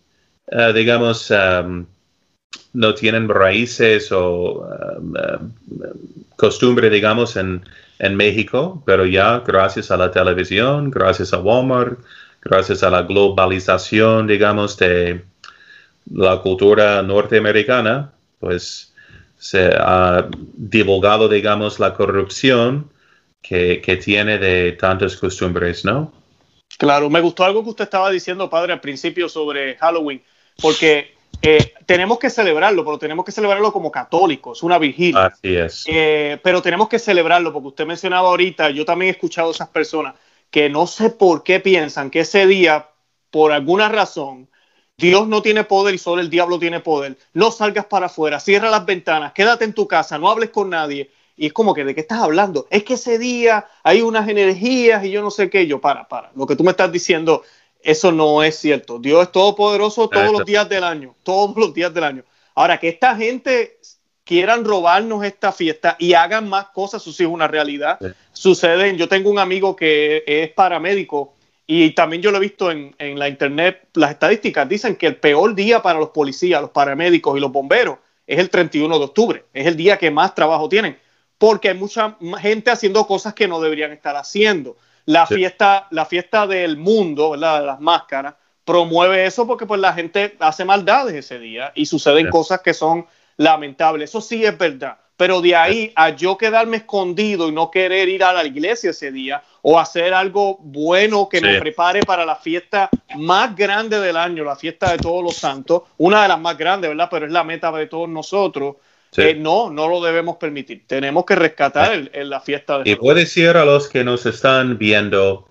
[0.47, 1.85] eh, digamos, um,
[2.73, 4.61] no tienen raíces o
[4.99, 5.53] um, um,
[6.37, 7.63] costumbre, digamos, en,
[7.99, 11.99] en México, pero ya gracias a la televisión, gracias a Walmart,
[12.43, 15.25] gracias a la globalización, digamos, de
[16.13, 18.95] la cultura norteamericana, pues
[19.51, 22.91] se ha divulgado, digamos, la corrupción
[23.41, 26.13] que, tiene de tantas costumbres, ¿no?
[26.79, 30.21] Claro, me gustó algo que usted estaba diciendo, padre, al principio sobre Halloween,
[30.61, 35.27] porque eh, tenemos que celebrarlo, pero tenemos que celebrarlo como católicos, una vigilia.
[35.27, 35.85] Así es.
[35.87, 39.69] Eh, pero tenemos que celebrarlo, porque usted mencionaba ahorita, yo también he escuchado a esas
[39.69, 40.15] personas
[40.51, 42.89] que no sé por qué piensan que ese día,
[43.31, 44.49] por alguna razón,
[44.99, 47.19] Dios no tiene poder y solo el diablo tiene poder.
[47.35, 51.11] No salgas para afuera, cierra las ventanas, quédate en tu casa, no hables con nadie.
[51.37, 52.67] Y es como que, ¿de qué estás hablando?
[52.71, 55.67] Es que ese día hay unas energías y yo no sé qué.
[55.67, 56.33] Yo, para, para.
[56.35, 57.43] Lo que tú me estás diciendo,
[57.83, 58.99] eso no es cierto.
[58.99, 62.25] Dios es todopoderoso todos los días del año, todos los días del año.
[62.55, 63.79] Ahora, que esta gente
[64.25, 67.99] quieran robarnos esta fiesta y hagan más cosas, eso sí es una realidad.
[68.33, 71.36] Suceden, yo tengo un amigo que es paramédico
[71.67, 75.17] y también yo lo he visto en, en, la internet, las estadísticas dicen que el
[75.17, 79.45] peor día para los policías, los paramédicos y los bomberos es el 31 de octubre,
[79.53, 80.99] es el día que más trabajo tienen,
[81.39, 84.77] porque hay mucha gente haciendo cosas que no deberían estar haciendo.
[85.05, 85.35] La, sí.
[85.35, 87.61] fiesta, la fiesta del mundo, ¿verdad?
[87.61, 92.27] De las máscaras, promueve eso porque pues la gente hace maldades ese día y suceden
[92.27, 92.31] sí.
[92.31, 94.11] cosas que son lamentables.
[94.11, 94.99] Eso sí es verdad.
[95.17, 99.11] Pero de ahí a yo quedarme escondido y no querer ir a la iglesia ese
[99.11, 101.45] día o hacer algo bueno que sí.
[101.45, 105.83] me prepare para la fiesta más grande del año, la fiesta de todos los santos,
[105.97, 107.09] una de las más grandes, ¿verdad?
[107.11, 108.77] Pero es la meta de todos nosotros.
[109.11, 109.23] Sí.
[109.23, 110.85] Eh, no, no lo debemos permitir.
[110.87, 114.27] Tenemos que rescatar el, el, la fiesta de Y puedo decir a los que nos
[114.27, 115.49] están viendo,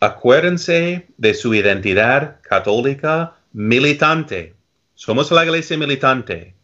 [0.00, 4.54] acuérdense de su identidad católica militante.
[4.94, 6.54] Somos la iglesia militante.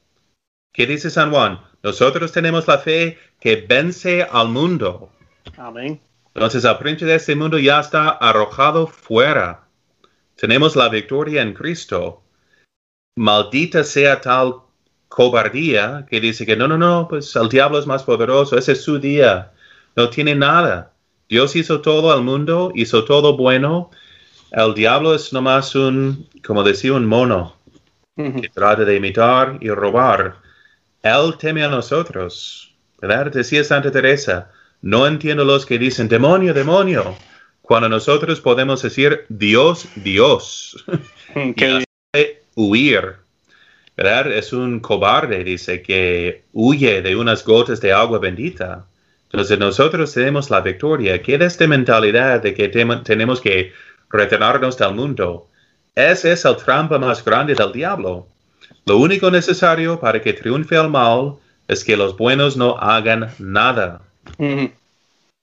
[0.77, 1.59] ¿Qué dice San Juan?
[1.83, 5.11] Nosotros tenemos la fe que vence al mundo.
[5.57, 5.99] Amén.
[6.35, 9.65] Entonces el príncipe de este mundo ya está arrojado fuera.
[10.35, 12.23] Tenemos la victoria en Cristo.
[13.17, 14.57] Maldita sea tal
[15.09, 18.85] cobardía que dice que no, no, no, pues el diablo es más poderoso, ese es
[18.85, 19.53] su día.
[19.97, 20.93] No tiene nada.
[21.27, 23.91] Dios hizo todo al mundo, hizo todo bueno.
[24.51, 27.57] El diablo es nomás un, como decía, un mono
[28.15, 30.45] que trata de imitar y robar.
[31.07, 33.31] Él teme a nosotros, ¿verdad?
[33.31, 34.51] Decía Santa Teresa,
[34.83, 37.17] no entiendo los que dicen demonio, demonio,
[37.63, 40.85] cuando nosotros podemos decir Dios, Dios.
[41.57, 41.85] que
[42.57, 43.17] huir,
[43.97, 44.33] ¿verdad?
[44.33, 48.87] Es un cobarde, dice, que huye de unas gotas de agua bendita.
[49.31, 51.23] Entonces nosotros tenemos la victoria.
[51.23, 53.73] ¿Qué es esta mentalidad de que tenemos que
[54.11, 55.49] retenernos del mundo?
[55.95, 58.29] Ese es el trampa más grande del diablo.
[58.87, 61.35] Lo único necesario para que triunfe el mal
[61.67, 64.01] es que los buenos no hagan nada.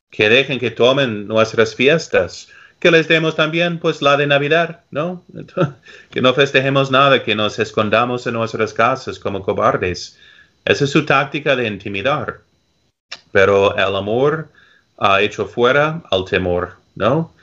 [0.09, 2.47] Que dejen que tomen nuestras fiestas.
[2.79, 5.23] Que les demos también, pues, la de Navidad, ¿no?
[6.11, 10.17] que no festejemos nada, que nos escondamos en nuestras casas como cobardes.
[10.63, 12.39] Esa es su táctica de intimidar.
[13.33, 14.49] Pero el amor
[14.97, 17.33] ha hecho fuera al temor, ¿no?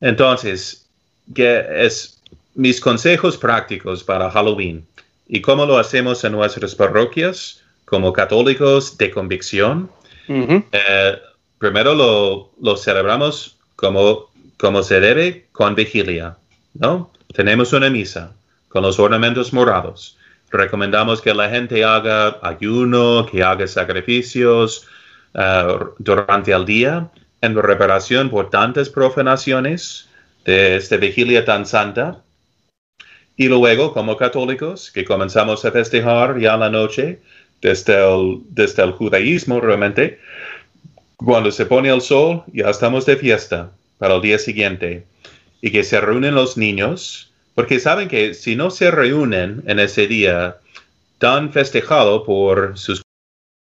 [0.00, 0.86] Entonces,
[1.34, 2.19] que es
[2.54, 4.86] mis consejos prácticos para Halloween
[5.28, 9.90] y cómo lo hacemos en nuestras parroquias como católicos de convicción.
[10.28, 10.64] Uh -huh.
[10.72, 11.18] eh,
[11.58, 16.36] primero lo, lo, celebramos como, como se debe con vigilia,
[16.74, 17.10] ¿no?
[17.34, 18.32] Tenemos una misa
[18.68, 20.16] con los ornamentos morados.
[20.50, 24.86] Recomendamos que la gente haga ayuno, que haga sacrificios
[25.34, 27.08] uh, durante el día
[27.40, 30.08] en reparación por tantas profanaciones
[30.44, 32.18] de esta vigilia tan santa.
[33.40, 37.20] Y luego, como católicos, que comenzamos a festejar ya la noche,
[37.62, 40.20] desde el, desde el judaísmo realmente,
[41.16, 45.06] cuando se pone el sol, ya estamos de fiesta para el día siguiente.
[45.62, 50.06] Y que se reúnen los niños, porque saben que si no se reúnen en ese
[50.06, 50.58] día
[51.16, 53.00] tan festejado por sus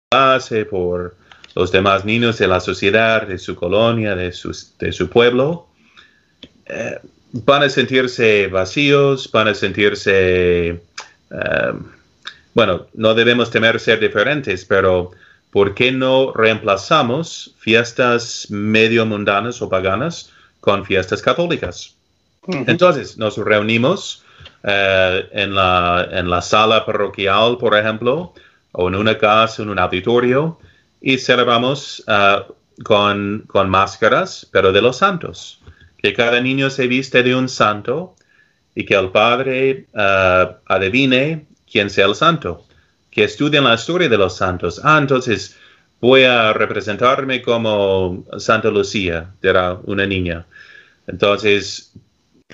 [0.08, 1.16] clases, por
[1.56, 5.66] los demás niños de la sociedad, de su colonia, de, sus, de su pueblo,
[6.66, 7.00] eh,
[7.34, 10.80] van a sentirse vacíos, van a sentirse,
[11.30, 11.76] uh,
[12.54, 15.10] bueno, no debemos temer ser diferentes, pero
[15.50, 21.94] ¿por qué no reemplazamos fiestas medio mundanas o paganas con fiestas católicas?
[22.46, 22.64] Uh -huh.
[22.68, 24.22] Entonces, nos reunimos
[24.62, 28.32] uh, en, la, en la sala parroquial, por ejemplo,
[28.70, 30.56] o en una casa, en un auditorio,
[31.00, 32.02] y celebramos
[32.82, 35.60] con, con máscaras, pero de los santos
[36.04, 38.14] que cada niño se viste de un santo
[38.74, 42.66] y que el padre uh, adivine quién sea el santo,
[43.10, 44.82] que estudien la historia de los santos.
[44.84, 45.56] Ah, entonces
[46.02, 50.44] voy a representarme como Santa Lucía, era una niña.
[51.06, 51.94] Entonces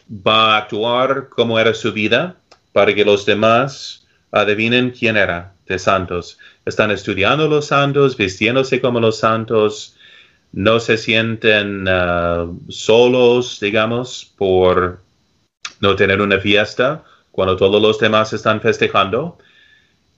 [0.09, 2.37] va a actuar como era su vida
[2.71, 6.39] para que los demás adivinen quién era de santos.
[6.65, 9.97] Están estudiando los santos, vistiéndose como los santos,
[10.53, 15.01] no se sienten ah, solos, digamos, por
[15.81, 19.39] no tener una fiesta cuando todos los demás están festejando.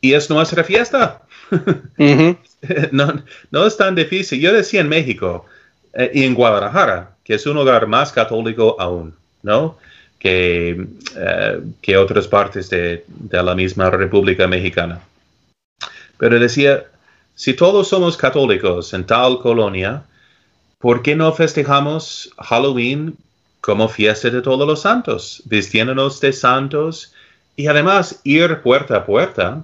[0.00, 1.22] Y es nuestra fiesta.
[2.90, 4.40] no, no, es tan difícil.
[4.40, 5.46] Yo decía en México
[5.92, 9.78] eh, y en Guadalajara, que es un lugar más católico aún, ¿no?
[10.18, 15.00] Que, eh, que otras partes de, de la misma República Mexicana.
[16.16, 16.84] Pero decía,
[17.34, 20.04] si todos somos católicos en tal colonia,
[20.82, 23.16] ¿por qué no festejamos Halloween
[23.60, 27.14] como fiesta de todos los santos, vistiéndonos de santos
[27.54, 29.62] y además ir puerta a puerta?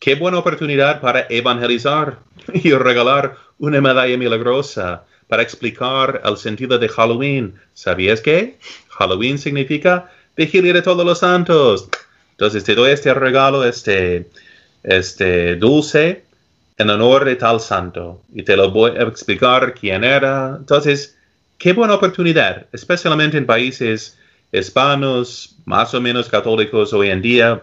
[0.00, 2.18] Qué buena oportunidad para evangelizar
[2.54, 7.54] y regalar una medalla milagrosa para explicar el sentido de Halloween.
[7.74, 8.58] ¿Sabías qué?
[8.88, 11.90] Halloween significa vigilia de todos los santos.
[12.30, 14.30] Entonces te doy este regalo, este,
[14.82, 16.24] este dulce,
[16.78, 20.54] en honor de tal santo y te lo voy a explicar quién era.
[20.56, 21.16] Entonces,
[21.58, 24.16] qué buena oportunidad, especialmente en países
[24.52, 27.62] hispanos, más o menos católicos hoy en día,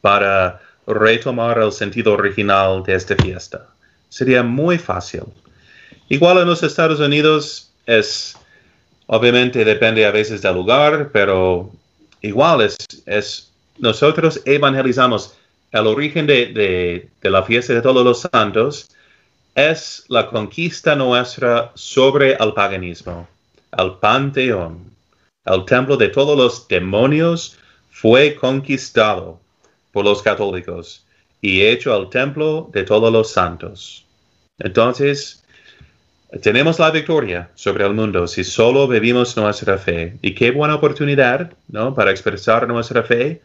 [0.00, 3.66] para retomar el sentido original de esta fiesta.
[4.08, 5.24] Sería muy fácil.
[6.08, 8.34] Igual en los Estados Unidos es,
[9.06, 11.70] obviamente depende a veces del lugar, pero
[12.22, 15.34] igual es, es nosotros evangelizamos
[15.72, 18.88] el origen de, la fiesta de todos los santos
[19.54, 23.28] es la conquista nuestra sobre el paganismo,
[23.76, 24.90] el panteón.
[25.44, 27.58] El templo de todos los demonios
[27.90, 29.40] fue conquistado
[29.92, 31.04] por los católicos
[31.40, 34.04] y hecho el templo de todos los santos.
[34.58, 35.42] Entonces,
[36.42, 40.16] tenemos la victoria sobre el mundo si solo vivimos nuestra fe.
[40.20, 41.94] Y qué buena oportunidad, ¿no?
[41.94, 43.40] Para expresar nuestra fe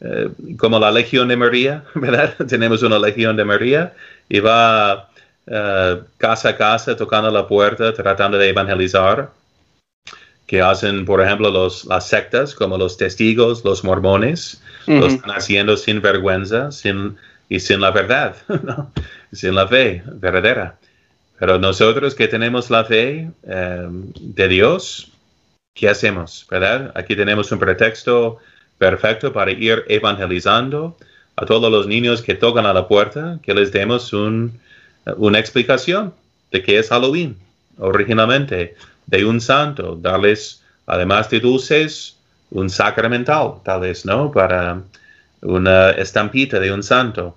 [0.00, 2.34] eh, como la Legión de María, ¿verdad?
[2.48, 3.94] Tenemos una Legión de María
[4.28, 5.10] y va
[5.46, 9.30] eh, casa a casa tocando la puerta, tratando de evangelizar,
[10.46, 15.76] que hacen, por ejemplo, los, las sectas como los testigos, los mormones, lo están haciendo
[15.76, 17.16] sin vergüenza sin,
[17.48, 18.34] y sin la verdad,
[19.32, 20.76] sin la fe verdadera.
[21.38, 25.12] Pero nosotros que tenemos la fe eh, de Dios,
[25.74, 26.46] ¿qué hacemos?
[26.50, 26.92] ¿Verdad?
[26.94, 28.38] Aquí tenemos un pretexto
[28.80, 30.96] perfecto para ir evangelizando
[31.36, 36.14] a todos los niños que tocan a la puerta, que les demos una explicación
[36.50, 37.36] de qué es Halloween
[37.76, 38.74] originalmente,
[39.06, 42.16] de un santo, darles, además de dulces,
[42.50, 44.32] un sacramental, tal vez, ¿no?
[44.32, 44.82] Para
[45.42, 47.36] una estampita de un santo.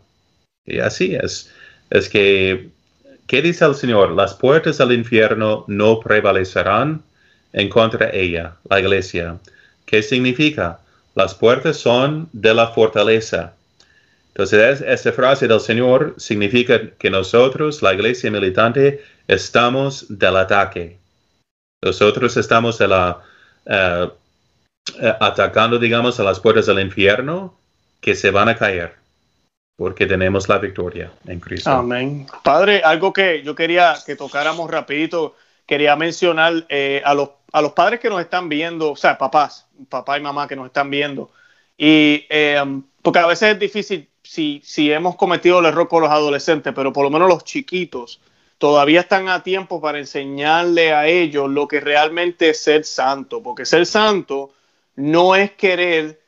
[0.65, 1.51] Y así es.
[1.89, 2.69] Es que,
[3.27, 4.11] ¿qué dice el Señor?
[4.11, 7.03] Las puertas del infierno no prevalecerán
[7.51, 9.37] en contra ella, la iglesia.
[9.85, 10.79] ¿Qué significa?
[11.15, 13.53] Las puertas son de la fortaleza.
[14.29, 20.97] Entonces, esta frase del Señor significa que nosotros, la iglesia militante, estamos del ataque.
[21.83, 23.21] Nosotros estamos de la,
[23.65, 24.09] eh,
[25.19, 27.55] atacando, digamos, a las puertas del infierno
[28.01, 29.03] que se van a caer
[29.75, 31.69] porque tenemos la victoria en Cristo.
[31.69, 32.27] Amén.
[32.43, 35.35] Padre, algo que yo quería que tocáramos rapidito,
[35.65, 39.67] quería mencionar eh, a los a los padres que nos están viendo, o sea, papás,
[39.87, 41.29] papá y mamá que nos están viendo,
[41.77, 42.61] y eh,
[43.01, 46.91] porque a veces es difícil si, si hemos cometido el error con los adolescentes, pero
[46.91, 48.19] por lo menos los chiquitos
[48.57, 53.65] todavía están a tiempo para enseñarle a ellos lo que realmente es ser santo, porque
[53.65, 54.51] ser santo
[54.95, 56.21] no es querer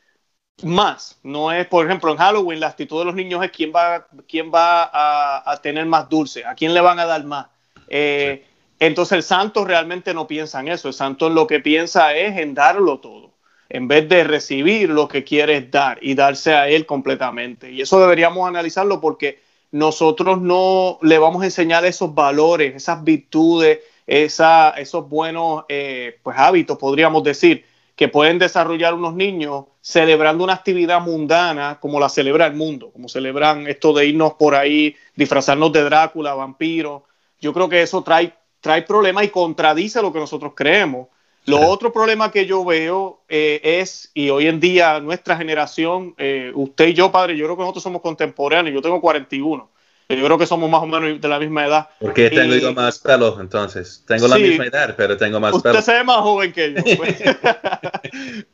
[0.63, 4.07] más, no es, por ejemplo, en Halloween la actitud de los niños es quién va,
[4.27, 7.47] quién va a, tener más dulce, a quién le van a dar más.
[7.87, 8.45] Eh,
[8.79, 12.53] entonces el santo realmente no piensa en eso, el santo lo que piensa es en
[12.53, 13.31] darlo todo,
[13.69, 17.71] en vez de recibir lo que quiere dar y darse a él completamente.
[17.71, 19.39] Y eso deberíamos analizarlo porque
[19.71, 26.77] nosotros no le vamos a enseñar esos valores, esas virtudes, esos buenos eh, pues, hábitos,
[26.77, 27.65] podríamos decir,
[27.95, 33.07] que pueden desarrollar unos niños celebrando una actividad mundana como la celebra el mundo, como
[33.07, 37.05] celebran esto de irnos por ahí, disfrazarnos de Drácula, vampiro.
[37.39, 38.33] Yo creo que eso trae
[38.65, 41.07] trae problemas y contradice lo que nosotros creemos.
[41.45, 46.51] Lo otro problema que yo veo eh, es, y hoy en día nuestra generación, eh,
[46.55, 49.69] usted y yo, padre, yo creo que nosotros somos contemporáneos, yo tengo 41,
[50.09, 51.89] yo creo que somos más o menos de la misma edad.
[51.99, 54.03] Porque tengo yo más pelo, entonces.
[54.07, 55.79] Tengo la misma edad, pero tengo más pelo.
[55.79, 56.97] Usted se ve más joven que yo.
[56.97, 57.15] Pues.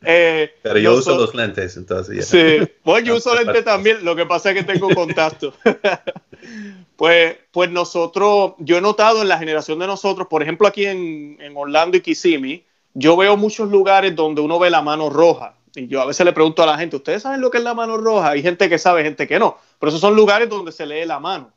[0.02, 2.26] eh, pero yo, uso los lentes, entonces.
[2.26, 5.54] Sí, bueno, yo uso lentes también, lo que pasa es que tengo contacto.
[7.02, 11.36] Pues, pues nosotros, yo he notado en la generación de nosotros, por ejemplo aquí en,
[11.56, 15.56] Orlando y Kissimmee, yo veo muchos lugares donde uno ve la mano roja.
[15.74, 17.74] Y yo a veces le pregunto a la gente, ¿ustedes saben lo que es la
[17.74, 18.30] mano roja?
[18.30, 19.58] Hay gente que sabe, gente que no.
[19.82, 21.50] Pero esos son lugares donde se lee la mano.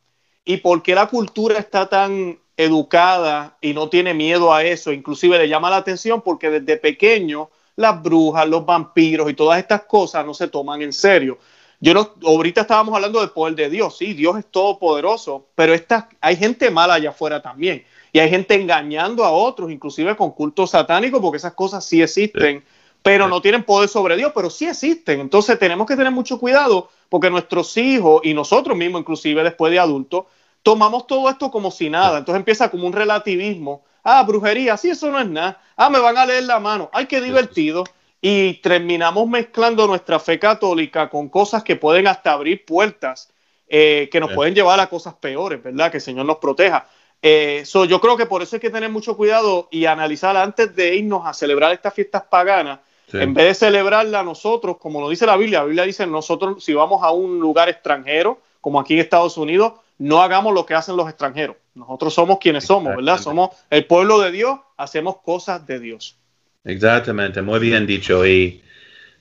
[0.44, 5.38] ¿Y por qué la cultura está tan educada y no tiene miedo a eso, inclusive
[5.38, 10.26] le llama la atención porque desde pequeño las brujas, los vampiros y todas estas cosas
[10.26, 11.38] no se toman en serio.
[11.80, 16.10] Yo no, ahorita estábamos hablando del poder de Dios, sí, Dios es todopoderoso, pero esta,
[16.20, 17.86] hay gente mala allá afuera también.
[18.12, 22.64] Y hay gente engañando a otros, inclusive con cultos satánicos, porque esas cosas sí existen,
[23.04, 25.20] pero no tienen poder sobre Dios, pero sí existen.
[25.20, 29.80] Entonces tenemos que tener mucho cuidado, porque nuestros hijos y nosotros mismos, inclusive después de
[29.80, 30.26] adultos,
[30.64, 32.18] tomamos todo esto como si nada.
[32.18, 33.84] Entonces empieza como un relativismo.
[34.03, 35.62] Ah, brujería, sí, eso no es nada.
[35.76, 36.89] Ah, me van a leer la mano.
[36.93, 37.84] Ay, qué divertido.
[38.22, 43.32] Y terminamos mezclando nuestra fe católica con cosas que pueden hasta abrir puertas,
[43.68, 45.91] eh, que nos pueden llevar a cosas peores, ¿verdad?
[45.91, 46.88] Que el Señor nos proteja.
[47.22, 50.95] Eh, yo creo que por eso hay que tener mucho cuidado y analizar antes de
[50.95, 52.80] irnos a celebrar estas fiestas paganas,
[53.14, 56.74] en vez de celebrarla nosotros, como lo dice la Biblia, la Biblia dice nosotros si
[56.74, 60.97] vamos a un lugar extranjero, como aquí en Estados Unidos, no hagamos lo que hacen
[60.97, 61.56] los extranjeros.
[61.76, 63.20] Nosotros somos quienes somos, ¿verdad?
[63.20, 66.18] Somos el pueblo de Dios, hacemos cosas de Dios.
[66.64, 68.26] Exactamente, muy bien dicho.
[68.26, 68.62] Y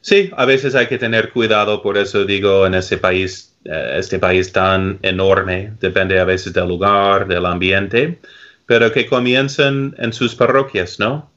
[0.01, 4.19] sí, a veces hay que tener cuidado, por eso digo, en ese país, eh, este
[4.19, 8.19] país tan enorme, depende a veces del lugar, del ambiente,
[8.67, 11.31] pero que comiencen en sus parroquias, ¿no?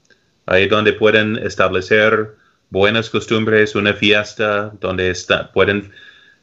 [0.48, 2.36] Ahí donde pueden establecer
[2.70, 5.92] buenas costumbres, una fiesta, donde está, pueden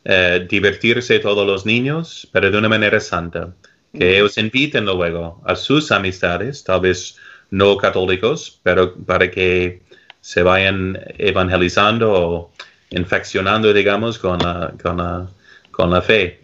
[0.05, 3.55] eh, divertirse todos los niños, pero de una manera santa.
[3.93, 7.17] Que ellos inviten luego a sus amistades, tal vez
[7.51, 9.83] no católicos, pero para que
[10.21, 12.53] se vayan evangelizando o
[12.91, 15.29] infeccionando, digamos, con la, con la,
[15.71, 16.41] con la fe.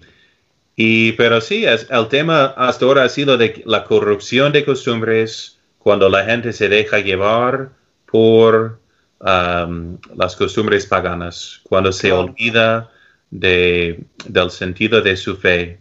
[0.77, 5.60] Y, pero sí, es, el tema hasta ahora ha sido de la corrupción de costumbres
[5.81, 7.71] cuando la gente se deja llevar
[8.07, 8.81] por
[9.21, 12.91] um, las costumbres paganas, cuando se olvida
[13.31, 15.81] de, del sentido de su fe.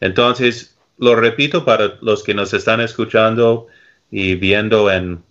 [0.00, 3.66] Entonces, lo repito para los que nos están escuchando
[4.10, 5.22] y viendo en,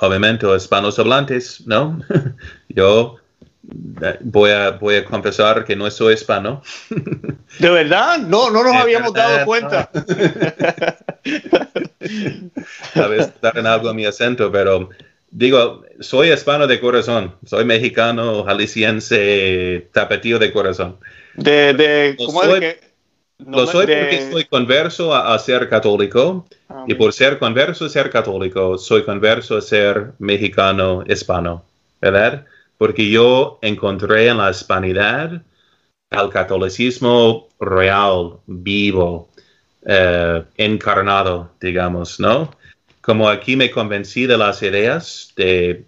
[0.00, 2.00] obviamente, hispanos hablantes, ¿no?
[2.68, 3.20] Yo
[3.62, 6.62] voy a, voy a confesar que no soy hispano.
[7.58, 8.18] ¿De verdad?
[8.18, 9.90] No, no nos habíamos dado cuenta.
[12.94, 14.88] Tal vez en algo a mi acento, pero
[15.30, 20.98] digo, soy hispano de corazón, soy mexicano, jalisciense, tapetío de corazón.
[21.34, 22.80] De, de, ¿cómo soy, que,
[23.46, 28.10] lo soy porque soy converso a, ser católico ah, y por ser converso a ser
[28.10, 31.64] católico, soy converso a ser mexicano hispano,
[32.00, 32.44] ¿verdad?
[32.80, 35.42] Porque yo encontré en la hispanidad
[36.10, 39.28] el catolicismo real, vivo,
[39.84, 42.50] eh, encarnado, digamos, ¿no?
[43.00, 45.84] como aquí me convencí de las ideas de,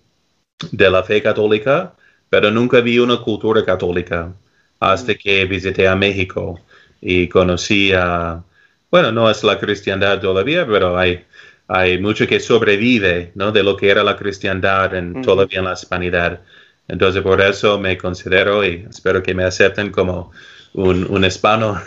[0.72, 1.94] la fe católica,
[2.28, 4.34] pero nunca vi una cultura católica
[4.80, 6.60] hasta que visité a México
[7.00, 8.42] y conocí a,
[8.90, 11.24] bueno, no es la cristiandad todavía, pero hay,
[11.68, 13.52] hay mucho que sobrevive ¿no?
[13.52, 16.40] de lo que era la cristiandad en, todavía en la hispanidad.
[16.88, 20.32] Entonces, por eso me considero y espero que me acepten como
[20.74, 21.80] un, un hispano.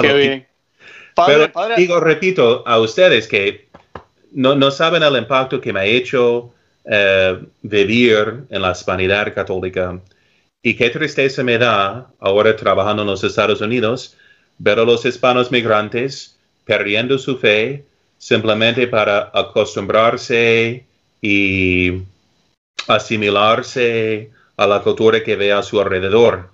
[0.00, 0.46] Qué bien.
[1.26, 3.68] pero digo, repito a ustedes que
[4.32, 6.52] no, no, saben el impacto que me ha hecho
[6.84, 10.00] eh, vivir en la hispanidad católica.
[10.62, 14.16] Y qué tristeza me da ahora trabajando en los Estados Unidos
[14.58, 17.84] ver a los hispanos migrantes perdiendo su fe
[18.18, 20.84] simplemente para acostumbrarse
[21.22, 22.02] y
[22.88, 26.50] asimilarse a la cultura que ve a su alrededor.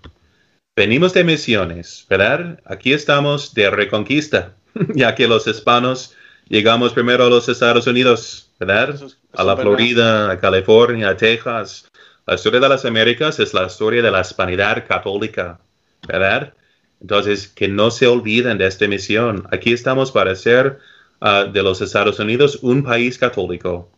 [0.77, 2.61] Venimos de misiones, ¿verdad?
[2.67, 4.55] Aquí estamos de reconquista,
[4.95, 6.15] ya que los hispanos
[6.49, 8.95] llegamos primero a los Estados Unidos, ¿verdad?
[9.33, 11.89] a la Florida, a California, a Texas.
[12.27, 15.59] La historia de las Américas es la historia de la hispanidad católica,
[16.07, 16.55] ¿verdad?
[17.01, 19.47] Entonces, que no se olviden de esta misión.
[19.51, 20.79] Aquí estamos para ser
[21.21, 23.91] ah, de los Estados Unidos un país católico,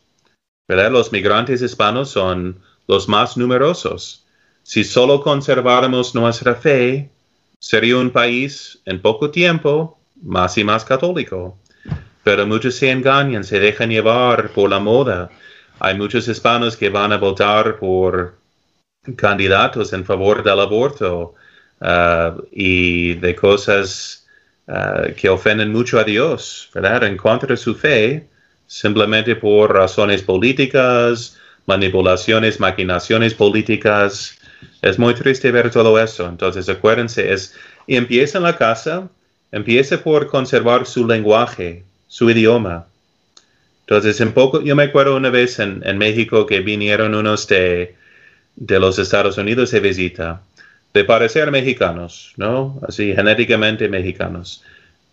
[0.68, 0.92] ¿verdad?
[0.92, 4.24] Los migrantes hispanos son los más numerosos.
[4.62, 7.10] Si solo conserváramos nuestra fe,
[7.58, 11.56] sería un país en poco tiempo más y más católico
[12.28, 15.30] pero muchos se engañan, se dejan llevar por la moda.
[15.80, 18.36] Hay muchos hispanos que van a votar por
[19.16, 21.34] candidatos en favor del aborto
[21.80, 24.26] uh, y de cosas
[24.66, 27.04] uh, que ofenden mucho a Dios, ¿verdad?
[27.04, 28.28] En contra de su fe,
[28.68, 34.38] simplemente por razones políticas, manipulaciones, maquinaciones políticas.
[34.82, 36.28] Es muy triste ver todo eso.
[36.28, 37.56] Entonces, acuérdense, es,
[37.88, 39.08] y empieza en la casa,
[39.50, 42.86] empieza por conservar su lenguaje, su idioma.
[43.80, 47.96] Entonces, en poco, yo me acuerdo una vez en, México que vinieron unos de,
[48.54, 50.42] de, los Estados Unidos de visita,
[50.92, 52.78] de parecer mexicanos, ¿no?
[52.86, 54.62] Así, genéticamente mexicanos.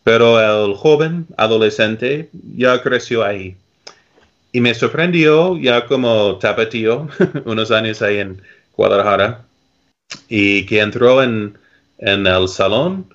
[0.06, 3.58] Pero el joven, adolescente, ya creció ahí.
[4.52, 7.08] Y me sorprendió ya como tapatío,
[7.46, 8.40] unos años ahí en
[8.78, 9.46] Guadalajara,
[10.30, 11.58] y que entró en,
[11.98, 13.08] en el salón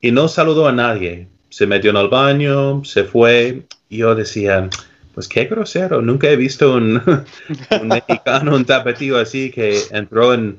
[0.00, 1.28] y no saludó a nadie.
[1.50, 3.62] Se metió en el baño, se fue.
[3.88, 4.68] Y yo decía,
[5.14, 7.00] pues qué grosero, nunca he visto un,
[7.84, 10.58] mexicano, un tapatío así que entró en,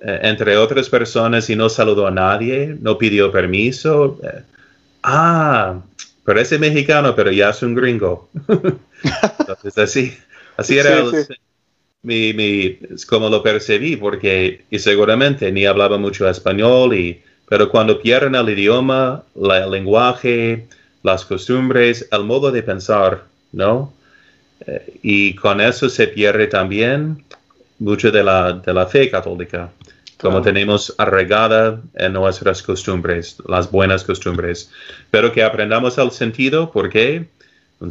[0.00, 4.18] eh, entre otras personas y no saludó a nadie, no pidió permiso.
[4.24, 4.42] Eh,
[5.04, 5.80] ah,
[6.24, 8.28] parece mexicano, pero ya es un gringo.
[9.38, 10.18] Entonces así,
[10.56, 11.04] así era
[12.02, 12.78] Mi, mi,
[13.08, 18.50] como lo percibí, porque y seguramente ni hablaba mucho español, y, pero cuando pierden el
[18.50, 20.66] idioma, la, el lenguaje,
[21.02, 23.92] las costumbres, el modo de pensar, ¿no?
[24.66, 27.24] Eh, y con eso se pierde también
[27.78, 29.70] mucho de la, de la fe católica,
[30.20, 34.70] como tenemos arraigada en nuestras costumbres, las buenas costumbres,
[35.10, 37.26] pero que aprendamos el sentido, porque
[37.80, 37.90] un,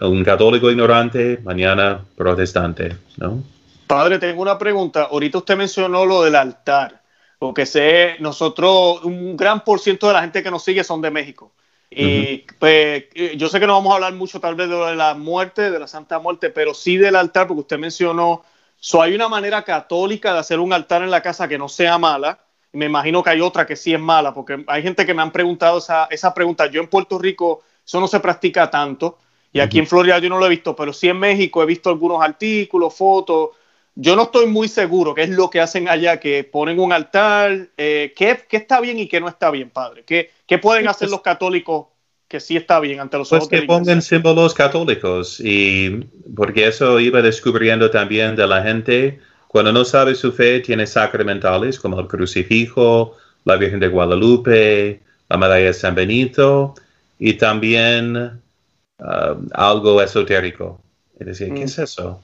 [0.00, 3.42] un católico ignorante, mañana protestante, ¿no?
[3.86, 5.08] Padre, tengo una pregunta.
[5.10, 7.02] Ahorita usted mencionó lo del altar,
[7.38, 11.10] porque sé, nosotros, un gran por ciento de la gente que nos sigue son de
[11.10, 11.52] México.
[11.96, 13.04] Y pues
[13.36, 15.86] yo sé que no vamos a hablar mucho tal vez de la muerte, de la
[15.86, 18.42] Santa Muerte, pero sí del altar, porque usted mencionó,
[18.84, 21.96] so, hay una manera católica de hacer un altar en la casa que no sea
[21.96, 22.38] mala.
[22.70, 25.22] Y me imagino que hay otra que sí es mala, porque hay gente que me
[25.22, 26.66] han preguntado esa, esa pregunta.
[26.66, 29.18] Yo en Puerto Rico eso no se practica tanto,
[29.54, 31.88] y aquí en Florida yo no lo he visto, pero sí en México he visto
[31.88, 33.50] algunos artículos, fotos.
[33.94, 37.68] Yo no estoy muy seguro qué es lo que hacen allá, que ponen un altar,
[37.76, 40.04] eh, ¿qué, ¿qué, está bien y qué no está bien, padre.
[40.04, 41.86] ¿Qué, ¿Qué pueden hacer los católicos
[42.28, 46.98] que sí está bien ante los pues ojos que pongan símbolos católicos y porque eso
[47.00, 52.06] iba descubriendo también de la gente cuando no sabe su fe tiene sacramentales como el
[52.06, 56.74] crucifijo la Virgen de Guadalupe la medalla de San Benito
[57.18, 60.80] y también uh, algo esotérico
[61.20, 61.82] y decía ¿qué es mm.
[61.82, 62.22] eso?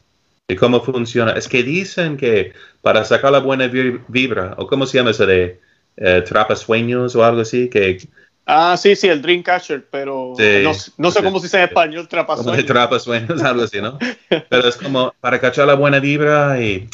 [0.48, 1.32] ¿y cómo funciona?
[1.32, 5.61] es que dicen que para sacar la buena vibra o cómo se llama eso de
[5.96, 7.98] eh, trapasueños o algo así que
[8.53, 10.34] Ah, sí, sí, el Dreamcatcher, pero
[10.98, 12.66] no, sé cómo se dice en español, trapasueños.
[12.66, 13.96] Trapasueños, algo así, ¿no?
[14.48, 16.88] pero es como para cachar la buena vibra y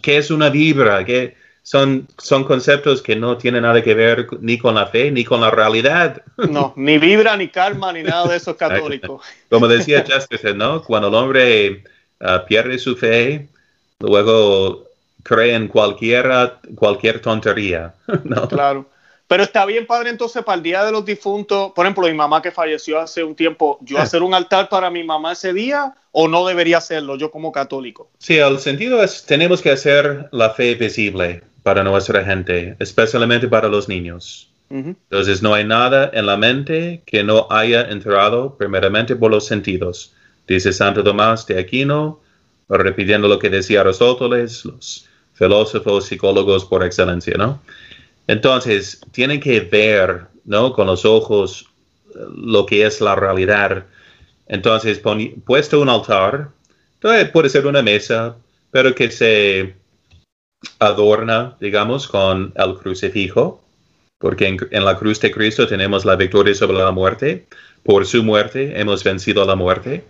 [0.00, 1.04] ¿qué, es una vibra?
[1.04, 1.34] ¿Qué,
[1.68, 5.40] son, son conceptos que no tienen nada que ver ni con la fe ni con
[5.40, 6.22] la realidad.
[6.36, 9.20] No, ni vibra, ni karma, ni nada de eso es católico.
[9.50, 10.82] Como decía Chesterton, ¿no?
[10.82, 11.82] Cuando el hombre
[12.20, 13.48] ah, pierde su fe,
[13.98, 14.86] luego
[15.24, 17.92] cree en cualquiera, cualquier tontería.
[18.24, 18.48] ¿no?
[18.48, 18.86] Claro.
[19.28, 22.40] Pero está bien, padre, entonces para el Día de los Difuntos, por ejemplo, mi mamá
[22.40, 26.28] que falleció hace un tiempo, ¿yo hacer un altar para mi mamá ese día o
[26.28, 28.10] no debería hacerlo yo como católico?
[28.18, 33.68] Sí, el sentido es, tenemos que hacer la fe visible para nuestra gente, especialmente para
[33.68, 34.50] los niños.
[34.70, 40.12] Entonces, no hay nada en la mente que no haya entrado primeramente por los sentidos.
[40.46, 42.20] Dice Santo Tomás de Aquino,
[42.68, 47.60] repitiendo lo que decía Aristóteles, los filósofos, psicólogos por excelencia, ¿no?
[48.28, 50.72] Entonces, tienen que ver, ¿no?
[50.72, 51.66] Con los ojos
[52.14, 53.86] eh, lo que es la realidad.
[54.46, 55.00] Entonces,
[55.44, 56.50] puesto un altar,
[57.00, 58.36] puede ser una mesa,
[58.70, 59.74] pero que se
[60.78, 63.62] adorna, digamos, con el crucifijo,
[64.18, 67.46] porque en, la cruz de Cristo tenemos la victoria sobre la muerte.
[67.82, 70.04] Por su muerte hemos vencido la muerte.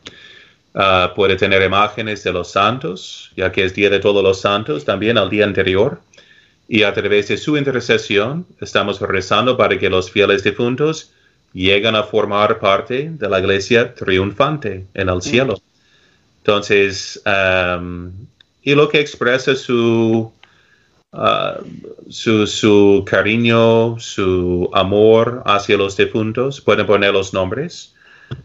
[0.75, 4.85] Ah, puede tener imágenes de los santos, ya que es Día de Todos los Santos,
[4.85, 6.01] también al día anterior
[6.69, 11.11] y a través de su intercesión estamos rezando para que los fieles difuntos
[11.55, 15.59] lleguen a formar parte de la iglesia triunfante en el cielo.
[16.43, 18.12] Entonces, um,
[18.62, 20.31] y lo que expresa su,
[21.12, 27.95] uh, su, su, cariño, su amor hacia los difuntos, pueden poner los nombres.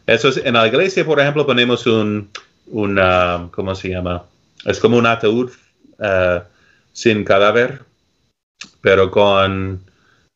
[0.07, 2.29] Eso es, en la iglesia, por ejemplo, ponemos un,
[2.67, 4.23] una, ¿cómo se llama?
[4.63, 5.51] Es como un ataúd
[5.99, 6.39] uh,
[6.93, 7.81] sin cadáver
[8.83, 9.81] pero con,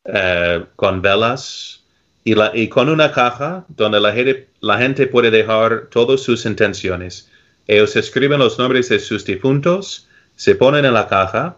[0.06, 1.84] eh, con velas
[2.24, 6.46] y, la, y, con una caja donde la gente, la gente puede dejar todas sus
[6.46, 7.30] intenciones.
[7.68, 11.58] Ellos escriben los nombres de sus difuntos, se ponen en la caja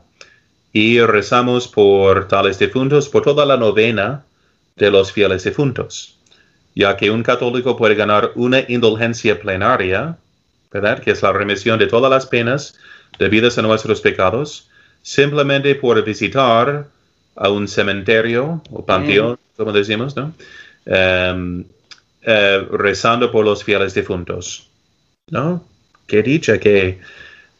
[0.74, 4.26] y rezamos por tales difuntos por toda la novena
[4.76, 6.18] de los fieles difuntos,
[6.74, 10.18] ya que un católico puede ganar una indulgencia plenaria,
[10.72, 11.04] ¿verdad?
[11.04, 12.80] Que es la remisión de todas las penas
[13.20, 14.70] debidas a nuestros pecados,
[15.10, 16.86] simplemente por visitar
[17.36, 19.58] a un cementerio o panteón, mm.
[19.58, 20.34] como decimos, ¿no?
[20.86, 21.66] Em,
[22.22, 24.70] eh, rezando por los fieles difuntos.
[25.32, 25.66] ¿No?
[26.06, 27.00] Qué dicha, qué,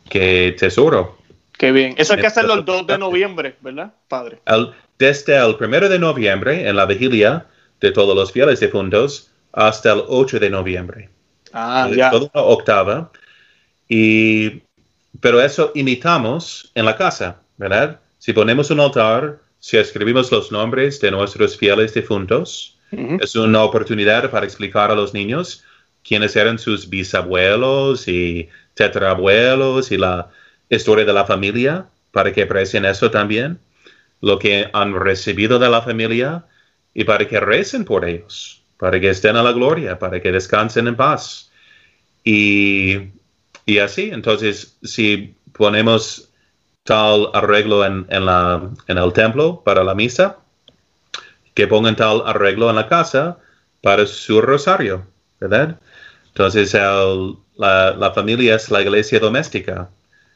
[0.08, 1.18] qué tesoro.
[1.58, 1.96] Qué bien.
[1.98, 4.40] Eso hay que hacerlo el 2 de noviembre, ¿verdad, padre?
[5.00, 7.48] desde el 1 de noviembre, en la vigilia,
[7.82, 11.10] de todos los fieles difuntos hasta el 8 de noviembre.
[11.52, 12.12] Ah, ya.
[12.12, 13.12] Toda una octava.
[13.88, 14.62] Y,
[15.20, 18.00] pero eso imitamos en la casa, ¿verdad?
[18.20, 24.32] Si ponemos un altar, si escribimos los nombres de nuestros fieles difuntos, es una oportunidad
[24.32, 25.64] para explicar a los niños
[26.04, 30.30] quiénes eran sus bisabuelos y tetrabuelos y la
[30.70, 33.60] historia de la familia, para que aprecien eso también,
[34.22, 36.46] lo que han recibido de la familia
[36.94, 40.88] y para que recen por ellos, para que estén a la gloria, para que descansen
[40.88, 41.52] en paz.
[42.24, 43.12] Y,
[43.66, 46.30] y así, entonces, si ponemos
[46.84, 50.38] tal arreglo en, en, la, en el templo para la misa,
[51.54, 53.38] que pongan tal arreglo en la casa
[53.82, 55.06] para su rosario,
[55.40, 55.78] ¿verdad?
[56.28, 59.90] Entonces, la, la, familia es la iglesia doméstica.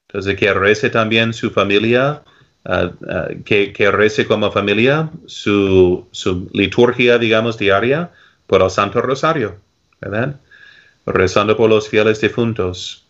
[0.08, 2.22] Entonces, que rece también su familia,
[2.66, 8.12] uh, uh, que, que, rece como familia su, su, liturgia, digamos, diaria
[8.48, 9.56] por el Santo Rosario,
[10.02, 10.36] ¿verdad?
[11.06, 13.03] Rezando por los fieles difuntos.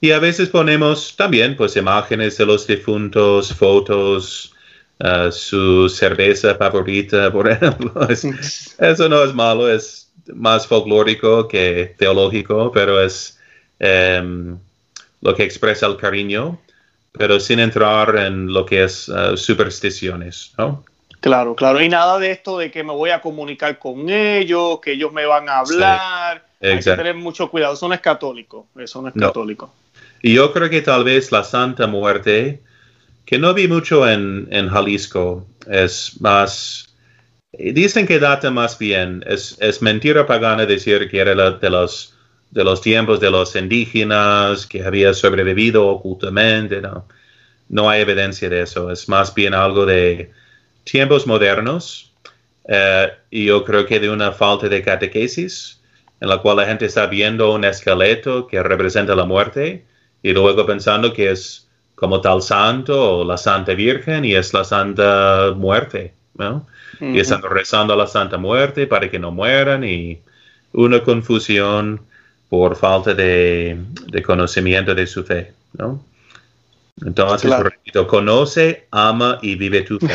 [0.00, 4.52] Y a veces ponemos también, pues, imágenes de los difuntos, fotos,
[5.00, 7.92] uh, su cerveza favorita, por ejemplo.
[8.08, 13.38] eso no es malo, es más folclórico que teológico, pero es
[13.80, 14.58] um,
[15.20, 16.60] lo que expresa el cariño,
[17.12, 20.84] pero sin entrar en lo que es uh, supersticiones, ¿no?
[21.20, 21.82] Claro, claro.
[21.82, 25.26] Y nada de esto de que me voy a comunicar con ellos, que ellos me
[25.26, 26.44] van a hablar.
[26.60, 27.74] Sí, Hay que tener mucho cuidado.
[27.74, 28.66] Eso no es católico.
[28.76, 29.26] Eso no es no.
[29.26, 29.72] católico.
[30.22, 32.62] Y yo creo que tal vez la Santa Muerte,
[33.24, 36.88] que no vi mucho en, en Jalisco, es más
[37.52, 42.14] Dicen que data más bien, es, es mentira pagana decir que era de, los,
[42.50, 47.08] de los tiempos de los indígenas, que había sobrevivido ocultamente, no.
[47.70, 50.30] No hay evidencia de eso, es más bien algo de
[50.84, 52.12] tiempos modernos
[52.66, 55.80] eh, y yo creo que de una falta de catequesis
[56.20, 59.84] en la cual la gente está viendo un esqueleto que representa la muerte
[60.22, 64.64] y luego pensando que es como tal santo o la Santa Virgen y es la
[64.64, 66.66] Santa Muerte, ¿no?
[67.00, 70.20] y están rezando a la Santa Muerte para que no mueran y
[70.72, 72.00] una confusión
[72.48, 76.02] por falta de, de conocimiento de su fe, ¿no?
[77.04, 77.64] Entonces, claro.
[77.64, 80.14] repito, conoce, ama y vive tu fe.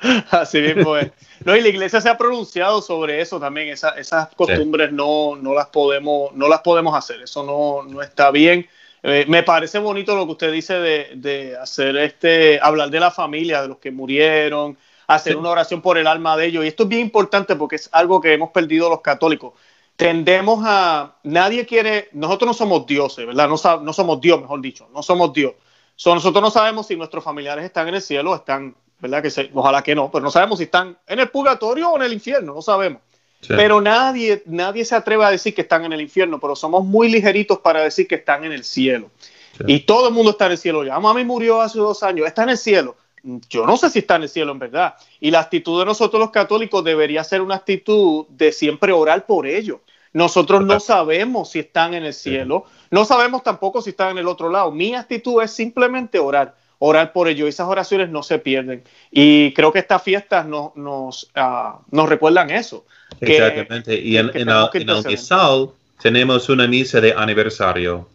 [0.30, 1.10] Así mismo es.
[1.44, 3.68] No, y la iglesia se ha pronunciado sobre eso también.
[3.68, 4.94] Esa, esas costumbres sí.
[4.94, 7.22] no, no, las podemos, no las podemos hacer.
[7.22, 8.68] Eso no, no está bien.
[9.02, 13.10] Eh, me parece bonito lo que usted dice de, de, hacer este, hablar de la
[13.10, 14.76] familia, de los que murieron,
[15.06, 15.38] hacer sí.
[15.38, 16.64] una oración por el alma de ellos.
[16.64, 19.54] Y esto es bien importante porque es algo que hemos perdido los católicos.
[19.96, 23.48] Tendemos a, nadie quiere, nosotros no somos dioses, ¿verdad?
[23.48, 25.54] No, no somos Dios, mejor dicho, no somos Dios.
[25.96, 29.22] So, nosotros no sabemos si nuestros familiares están en el cielo, están, ¿verdad?
[29.22, 32.02] Que se, ojalá que no, pero no sabemos si están en el purgatorio o en
[32.02, 33.02] el infierno, no sabemos.
[33.40, 33.54] Sí.
[33.56, 37.08] Pero nadie, nadie se atreve a decir que están en el infierno, pero somos muy
[37.08, 39.10] ligeritos para decir que están en el cielo.
[39.56, 39.64] Sí.
[39.66, 40.84] Y todo el mundo está en el cielo.
[40.84, 44.16] Ya mami murió hace dos años, está en el cielo yo no sé si está
[44.16, 44.94] en el cielo en verdad.
[45.20, 49.46] Y la actitud de nosotros los católicos debería ser una actitud de siempre orar por
[49.46, 49.80] ellos.
[50.12, 54.26] Nosotros no sabemos si están en el cielo, no sabemos tampoco si están en el
[54.26, 54.72] otro lado.
[54.72, 57.48] Mi actitud es simplemente orar, orar por ellos.
[57.48, 58.82] Esas oraciones no se pierden.
[59.12, 62.84] Y creo que estas fiestas no, nos, uh, nos recuerdan eso.
[63.20, 63.96] Exactamente.
[63.96, 65.68] Que, y en, que en, el, en el
[66.02, 68.08] tenemos una misa de aniversario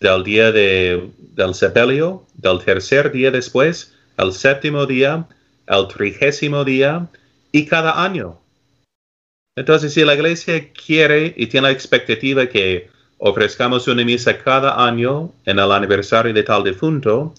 [0.00, 5.26] del día de, del sepelio, del tercer día después el séptimo día,
[5.66, 7.06] el trigésimo día
[7.52, 8.38] y cada año.
[9.56, 15.32] Entonces, si la iglesia quiere y tiene la expectativa que ofrezcamos una misa cada año
[15.46, 17.34] en el aniversario de tal difunto,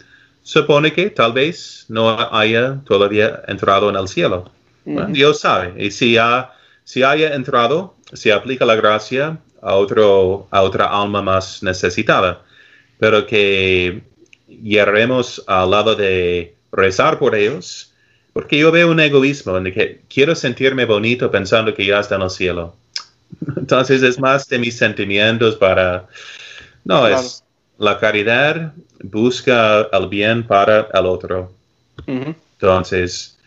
[0.48, 4.50] supone que tal vez no haya todavía entrado en el cielo.
[4.86, 5.74] Mm bueno, Dios sabe.
[5.78, 6.54] Y si, ha,
[6.86, 12.44] si haya entrado, se aplica la gracia a, otro, a otra alma más necesitada.
[12.98, 14.04] Pero que
[14.48, 17.94] llegaremos al lado de rezar por ellos,
[18.32, 22.16] porque yo veo un egoísmo en el que quiero sentirme bonito pensando que ya está
[22.16, 22.74] en el cielo.
[23.58, 26.08] Entonces es más de mis sentimientos para...
[26.86, 27.20] No, claro.
[27.20, 27.44] es
[27.78, 28.74] la caridad
[29.04, 31.52] busca el bien para el otro.
[32.06, 32.36] Uh -huh.
[32.54, 33.38] Entonces,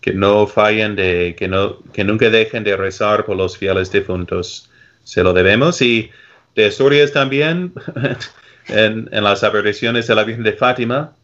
[0.00, 4.70] que no fallen de, que, no, que nunca dejen de rezar por los fieles difuntos.
[5.02, 6.10] Se lo debemos y
[6.54, 7.72] de historias también
[8.68, 11.14] en, en las apariciones de la Virgen de Fátima,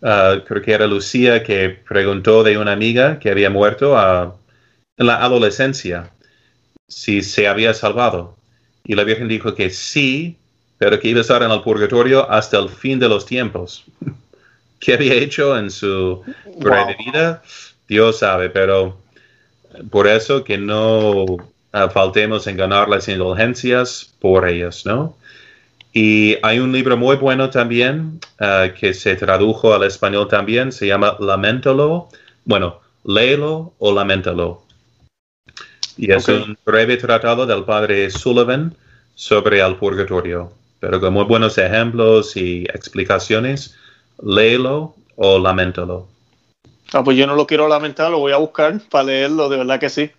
[0.00, 4.32] uh, creo que era Lucía, que preguntó de una amiga que había muerto uh,
[4.96, 6.10] en la adolescencia
[6.88, 8.36] si se había salvado.
[8.84, 10.36] Y la Virgen dijo que sí,
[10.78, 13.84] pero que iba a estar en el purgatorio hasta el fin de los tiempos.
[14.80, 16.22] ¿Qué había hecho en su
[16.56, 17.04] breve wow.
[17.04, 17.42] vida?
[17.88, 18.96] Dios sabe, pero
[19.90, 21.26] por eso que no
[21.72, 25.16] ah, faltemos en ganar las indulgencias por ellos, ¿no?
[25.92, 30.86] Y hay un libro muy bueno también ah, que se tradujo al español también, se
[30.86, 32.08] llama Lamentalo.
[32.44, 34.62] Bueno, léelo o lamentalo.
[35.96, 38.76] Y es un breve tratado del padre Sullivan
[39.16, 43.76] sobre el purgatorio, pero con muy buenos ejemplos y explicaciones.
[44.22, 46.08] Léelo o lamentalo.
[46.92, 49.78] Ah, pues yo no lo quiero lamentar, lo voy a buscar para leerlo, de verdad
[49.78, 50.10] que sí.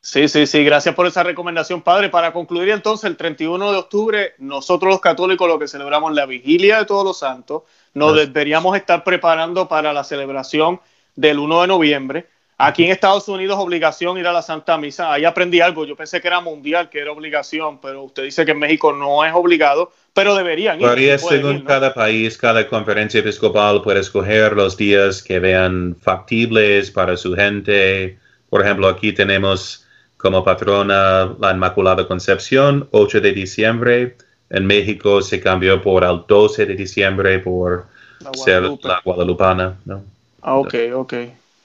[0.00, 2.08] Sí, sí, sí, gracias por esa recomendación, padre.
[2.08, 6.78] Para concluir entonces, el 31 de octubre, nosotros los católicos lo que celebramos la vigilia
[6.78, 7.62] de todos los santos,
[7.94, 10.80] nos deberíamos estar preparando para la celebración
[11.14, 12.26] del 1 de noviembre.
[12.58, 15.12] Aquí en Estados Unidos obligación ir a la Santa Misa.
[15.12, 15.84] Ahí aprendí algo.
[15.84, 19.24] Yo pensé que era mundial, que era obligación, pero usted dice que en México no
[19.24, 20.86] es obligado, pero deberían ir.
[20.86, 27.16] Varía según cada país, cada conferencia episcopal puede escoger los días que vean factibles para
[27.16, 28.18] su gente.
[28.48, 29.84] Por ejemplo, aquí tenemos
[30.16, 34.16] como patrona la Inmaculada Concepción, 8 de diciembre.
[34.50, 37.86] En México se cambió por el 12 de diciembre por
[38.34, 39.78] ser la Guadalupana.
[39.84, 40.04] ¿no?
[40.42, 41.14] Ah, ok, ok.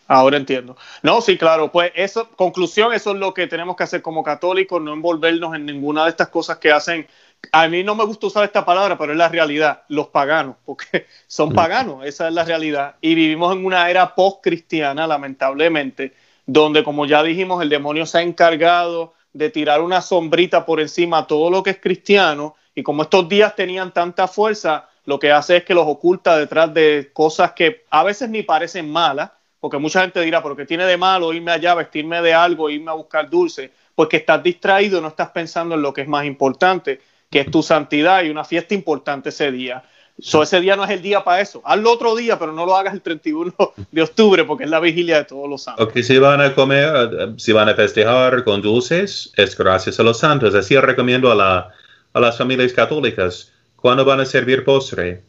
[0.07, 0.77] Ahora entiendo.
[1.03, 1.71] No, sí, claro.
[1.71, 5.65] Pues eso, conclusión, eso es lo que tenemos que hacer como católicos, no envolvernos en
[5.65, 7.07] ninguna de estas cosas que hacen.
[7.51, 9.83] A mí no me gusta usar esta palabra, pero es la realidad.
[9.89, 12.95] Los paganos, porque son paganos, esa es la realidad.
[13.01, 16.13] Y vivimos en una era post-cristiana, lamentablemente,
[16.45, 21.19] donde, como ya dijimos, el demonio se ha encargado de tirar una sombrita por encima
[21.19, 25.31] a todo lo que es cristiano, y como estos días tenían tanta fuerza, lo que
[25.31, 29.77] hace es que los oculta detrás de cosas que a veces ni parecen malas, porque
[29.77, 32.95] mucha gente dirá, ¿pero qué tiene de malo irme allá, vestirme de algo, irme a
[32.95, 33.71] buscar dulce?
[33.95, 37.51] Pues que estás distraído, no estás pensando en lo que es más importante, que es
[37.51, 39.83] tu santidad y una fiesta importante ese día.
[40.19, 41.61] So, ese día no es el día para eso.
[41.63, 43.53] Hazlo otro día, pero no lo hagas el 31
[43.91, 45.87] de octubre porque es la vigilia de todos los santos.
[45.95, 50.19] O si van a comer, si van a festejar con dulces, es gracias a los
[50.19, 50.55] santos.
[50.55, 51.69] Así recomiendo a, la,
[52.13, 55.23] a las familias católicas cuando van a servir postre,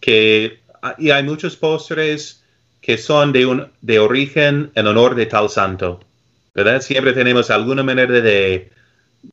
[0.00, 0.60] que
[0.98, 2.43] y hay muchos postres
[2.84, 6.00] que son de, un, de origen en honor de tal santo.
[6.54, 6.82] ¿verdad?
[6.82, 8.70] Siempre tenemos alguna manera de,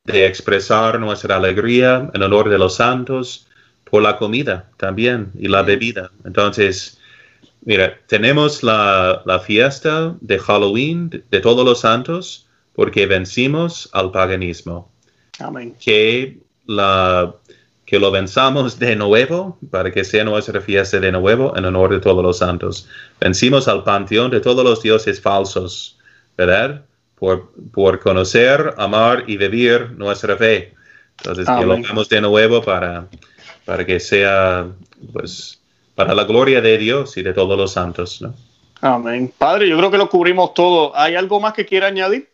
[0.06, 3.48] de expresar nuestra alegría en honor de los santos
[3.84, 6.12] por la comida también y la bebida.
[6.24, 6.98] Entonces,
[7.66, 14.90] mira, tenemos la, fiesta de Halloween de, todos los santos porque vencimos al paganismo.
[15.40, 15.76] Amén.
[15.84, 16.38] Que,
[16.68, 17.36] la,
[17.92, 22.00] que lo venzamos de nuevo para que sea nuestra fiesta de nuevo en honor de
[22.00, 22.88] todos los santos.
[23.20, 26.00] Vencimos al panteón de todos los dioses falsos,
[26.38, 26.86] ¿verdad?
[27.16, 30.74] Por, por conocer, amar y vivir nuestra fe.
[31.18, 33.10] Entonces, que lo hagamos de nuevo para
[33.66, 34.68] para que sea,
[35.12, 35.60] pues,
[35.94, 38.34] para la gloria de Dios y de todos los santos, ¿no?
[38.80, 39.34] Amén.
[39.38, 40.96] Padre, yo creo que lo cubrimos todo.
[40.96, 42.30] ¿Hay algo más que quiera añadir?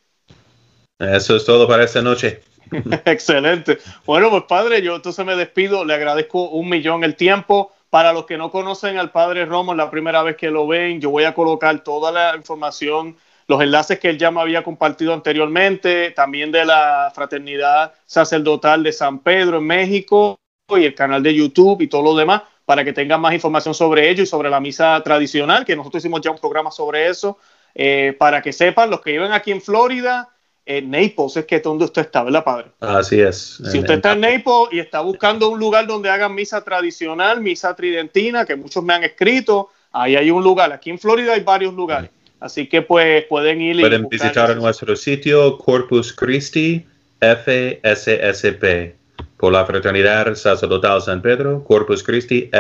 [1.00, 2.44] Eso es todo para esta noche.
[3.06, 3.78] Excelente.
[4.06, 7.72] Bueno, pues padre, yo entonces me despido, le agradezco un millón el tiempo.
[7.90, 11.10] Para los que no conocen al padre Romo, la primera vez que lo ven, yo
[11.10, 13.16] voy a colocar toda la información,
[13.48, 18.92] los enlaces que él ya me había compartido anteriormente, también de la fraternidad sacerdotal de
[18.92, 20.38] San Pedro en México
[20.70, 24.10] y el canal de YouTube y todo lo demás para que tengan más información sobre
[24.10, 27.38] ello y sobre la misa tradicional, que nosotros hicimos ya un programa sobre eso,
[27.74, 30.28] eh, para que sepan los que viven aquí en Florida,
[30.68, 32.68] en Naples es que es donde usted está, ¿verdad, padre?
[32.82, 33.62] Así es.
[33.72, 37.76] Si usted está en Naples y está buscando un lugar donde hagan misa tradicional, misa
[37.76, 40.74] tridentina, que muchos me han escrito, ahí hay un lugar.
[40.74, 42.10] Aquí en Florida hay varios lugares.
[42.40, 43.80] Así que pues pueden ir.
[43.80, 46.86] Pueden visitar nuestro sitio Corpus Christi
[47.20, 48.94] FSSP
[49.38, 52.52] por la Fraternidad Sacerdotal San Pedro, Corpus Christi,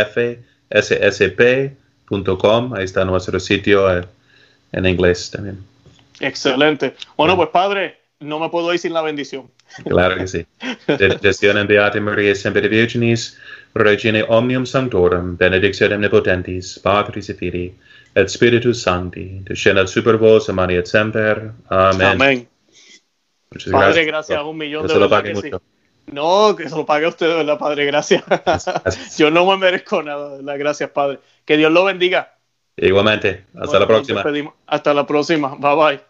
[0.69, 1.53] fssp.com.
[2.73, 4.03] Ahí está nuestro sitio eh,
[4.71, 5.63] en inglés también.
[6.19, 6.95] Excelente.
[7.15, 9.51] Bueno, pues Padre, no me puedo ir sin la bendición.
[9.85, 10.45] Claro que sí.
[10.87, 13.37] Bendiciones Beate María Semper Virginis,
[13.73, 17.75] Regina Omnium Sanctorum, benedicción omnipotentis, Patris et Filii,
[18.15, 21.51] et Spiritus Sancti, descenda super vos, amani et semper.
[21.69, 22.07] Amén.
[22.07, 22.49] Amén.
[23.71, 24.41] Padre, gracias.
[24.43, 25.51] un millón de veces.
[26.07, 27.85] No, que se lo pague a usted, ¿verdad, Padre?
[27.85, 28.23] Gracias.
[29.17, 30.55] Yo no me merezco nada, ¿verdad?
[30.57, 31.19] Gracias, Padre.
[31.45, 32.33] Que Dios lo bendiga.
[32.77, 33.45] Igualmente.
[33.59, 34.23] Hasta la próxima.
[34.67, 35.55] Hasta la próxima.
[35.55, 36.01] Bye bye.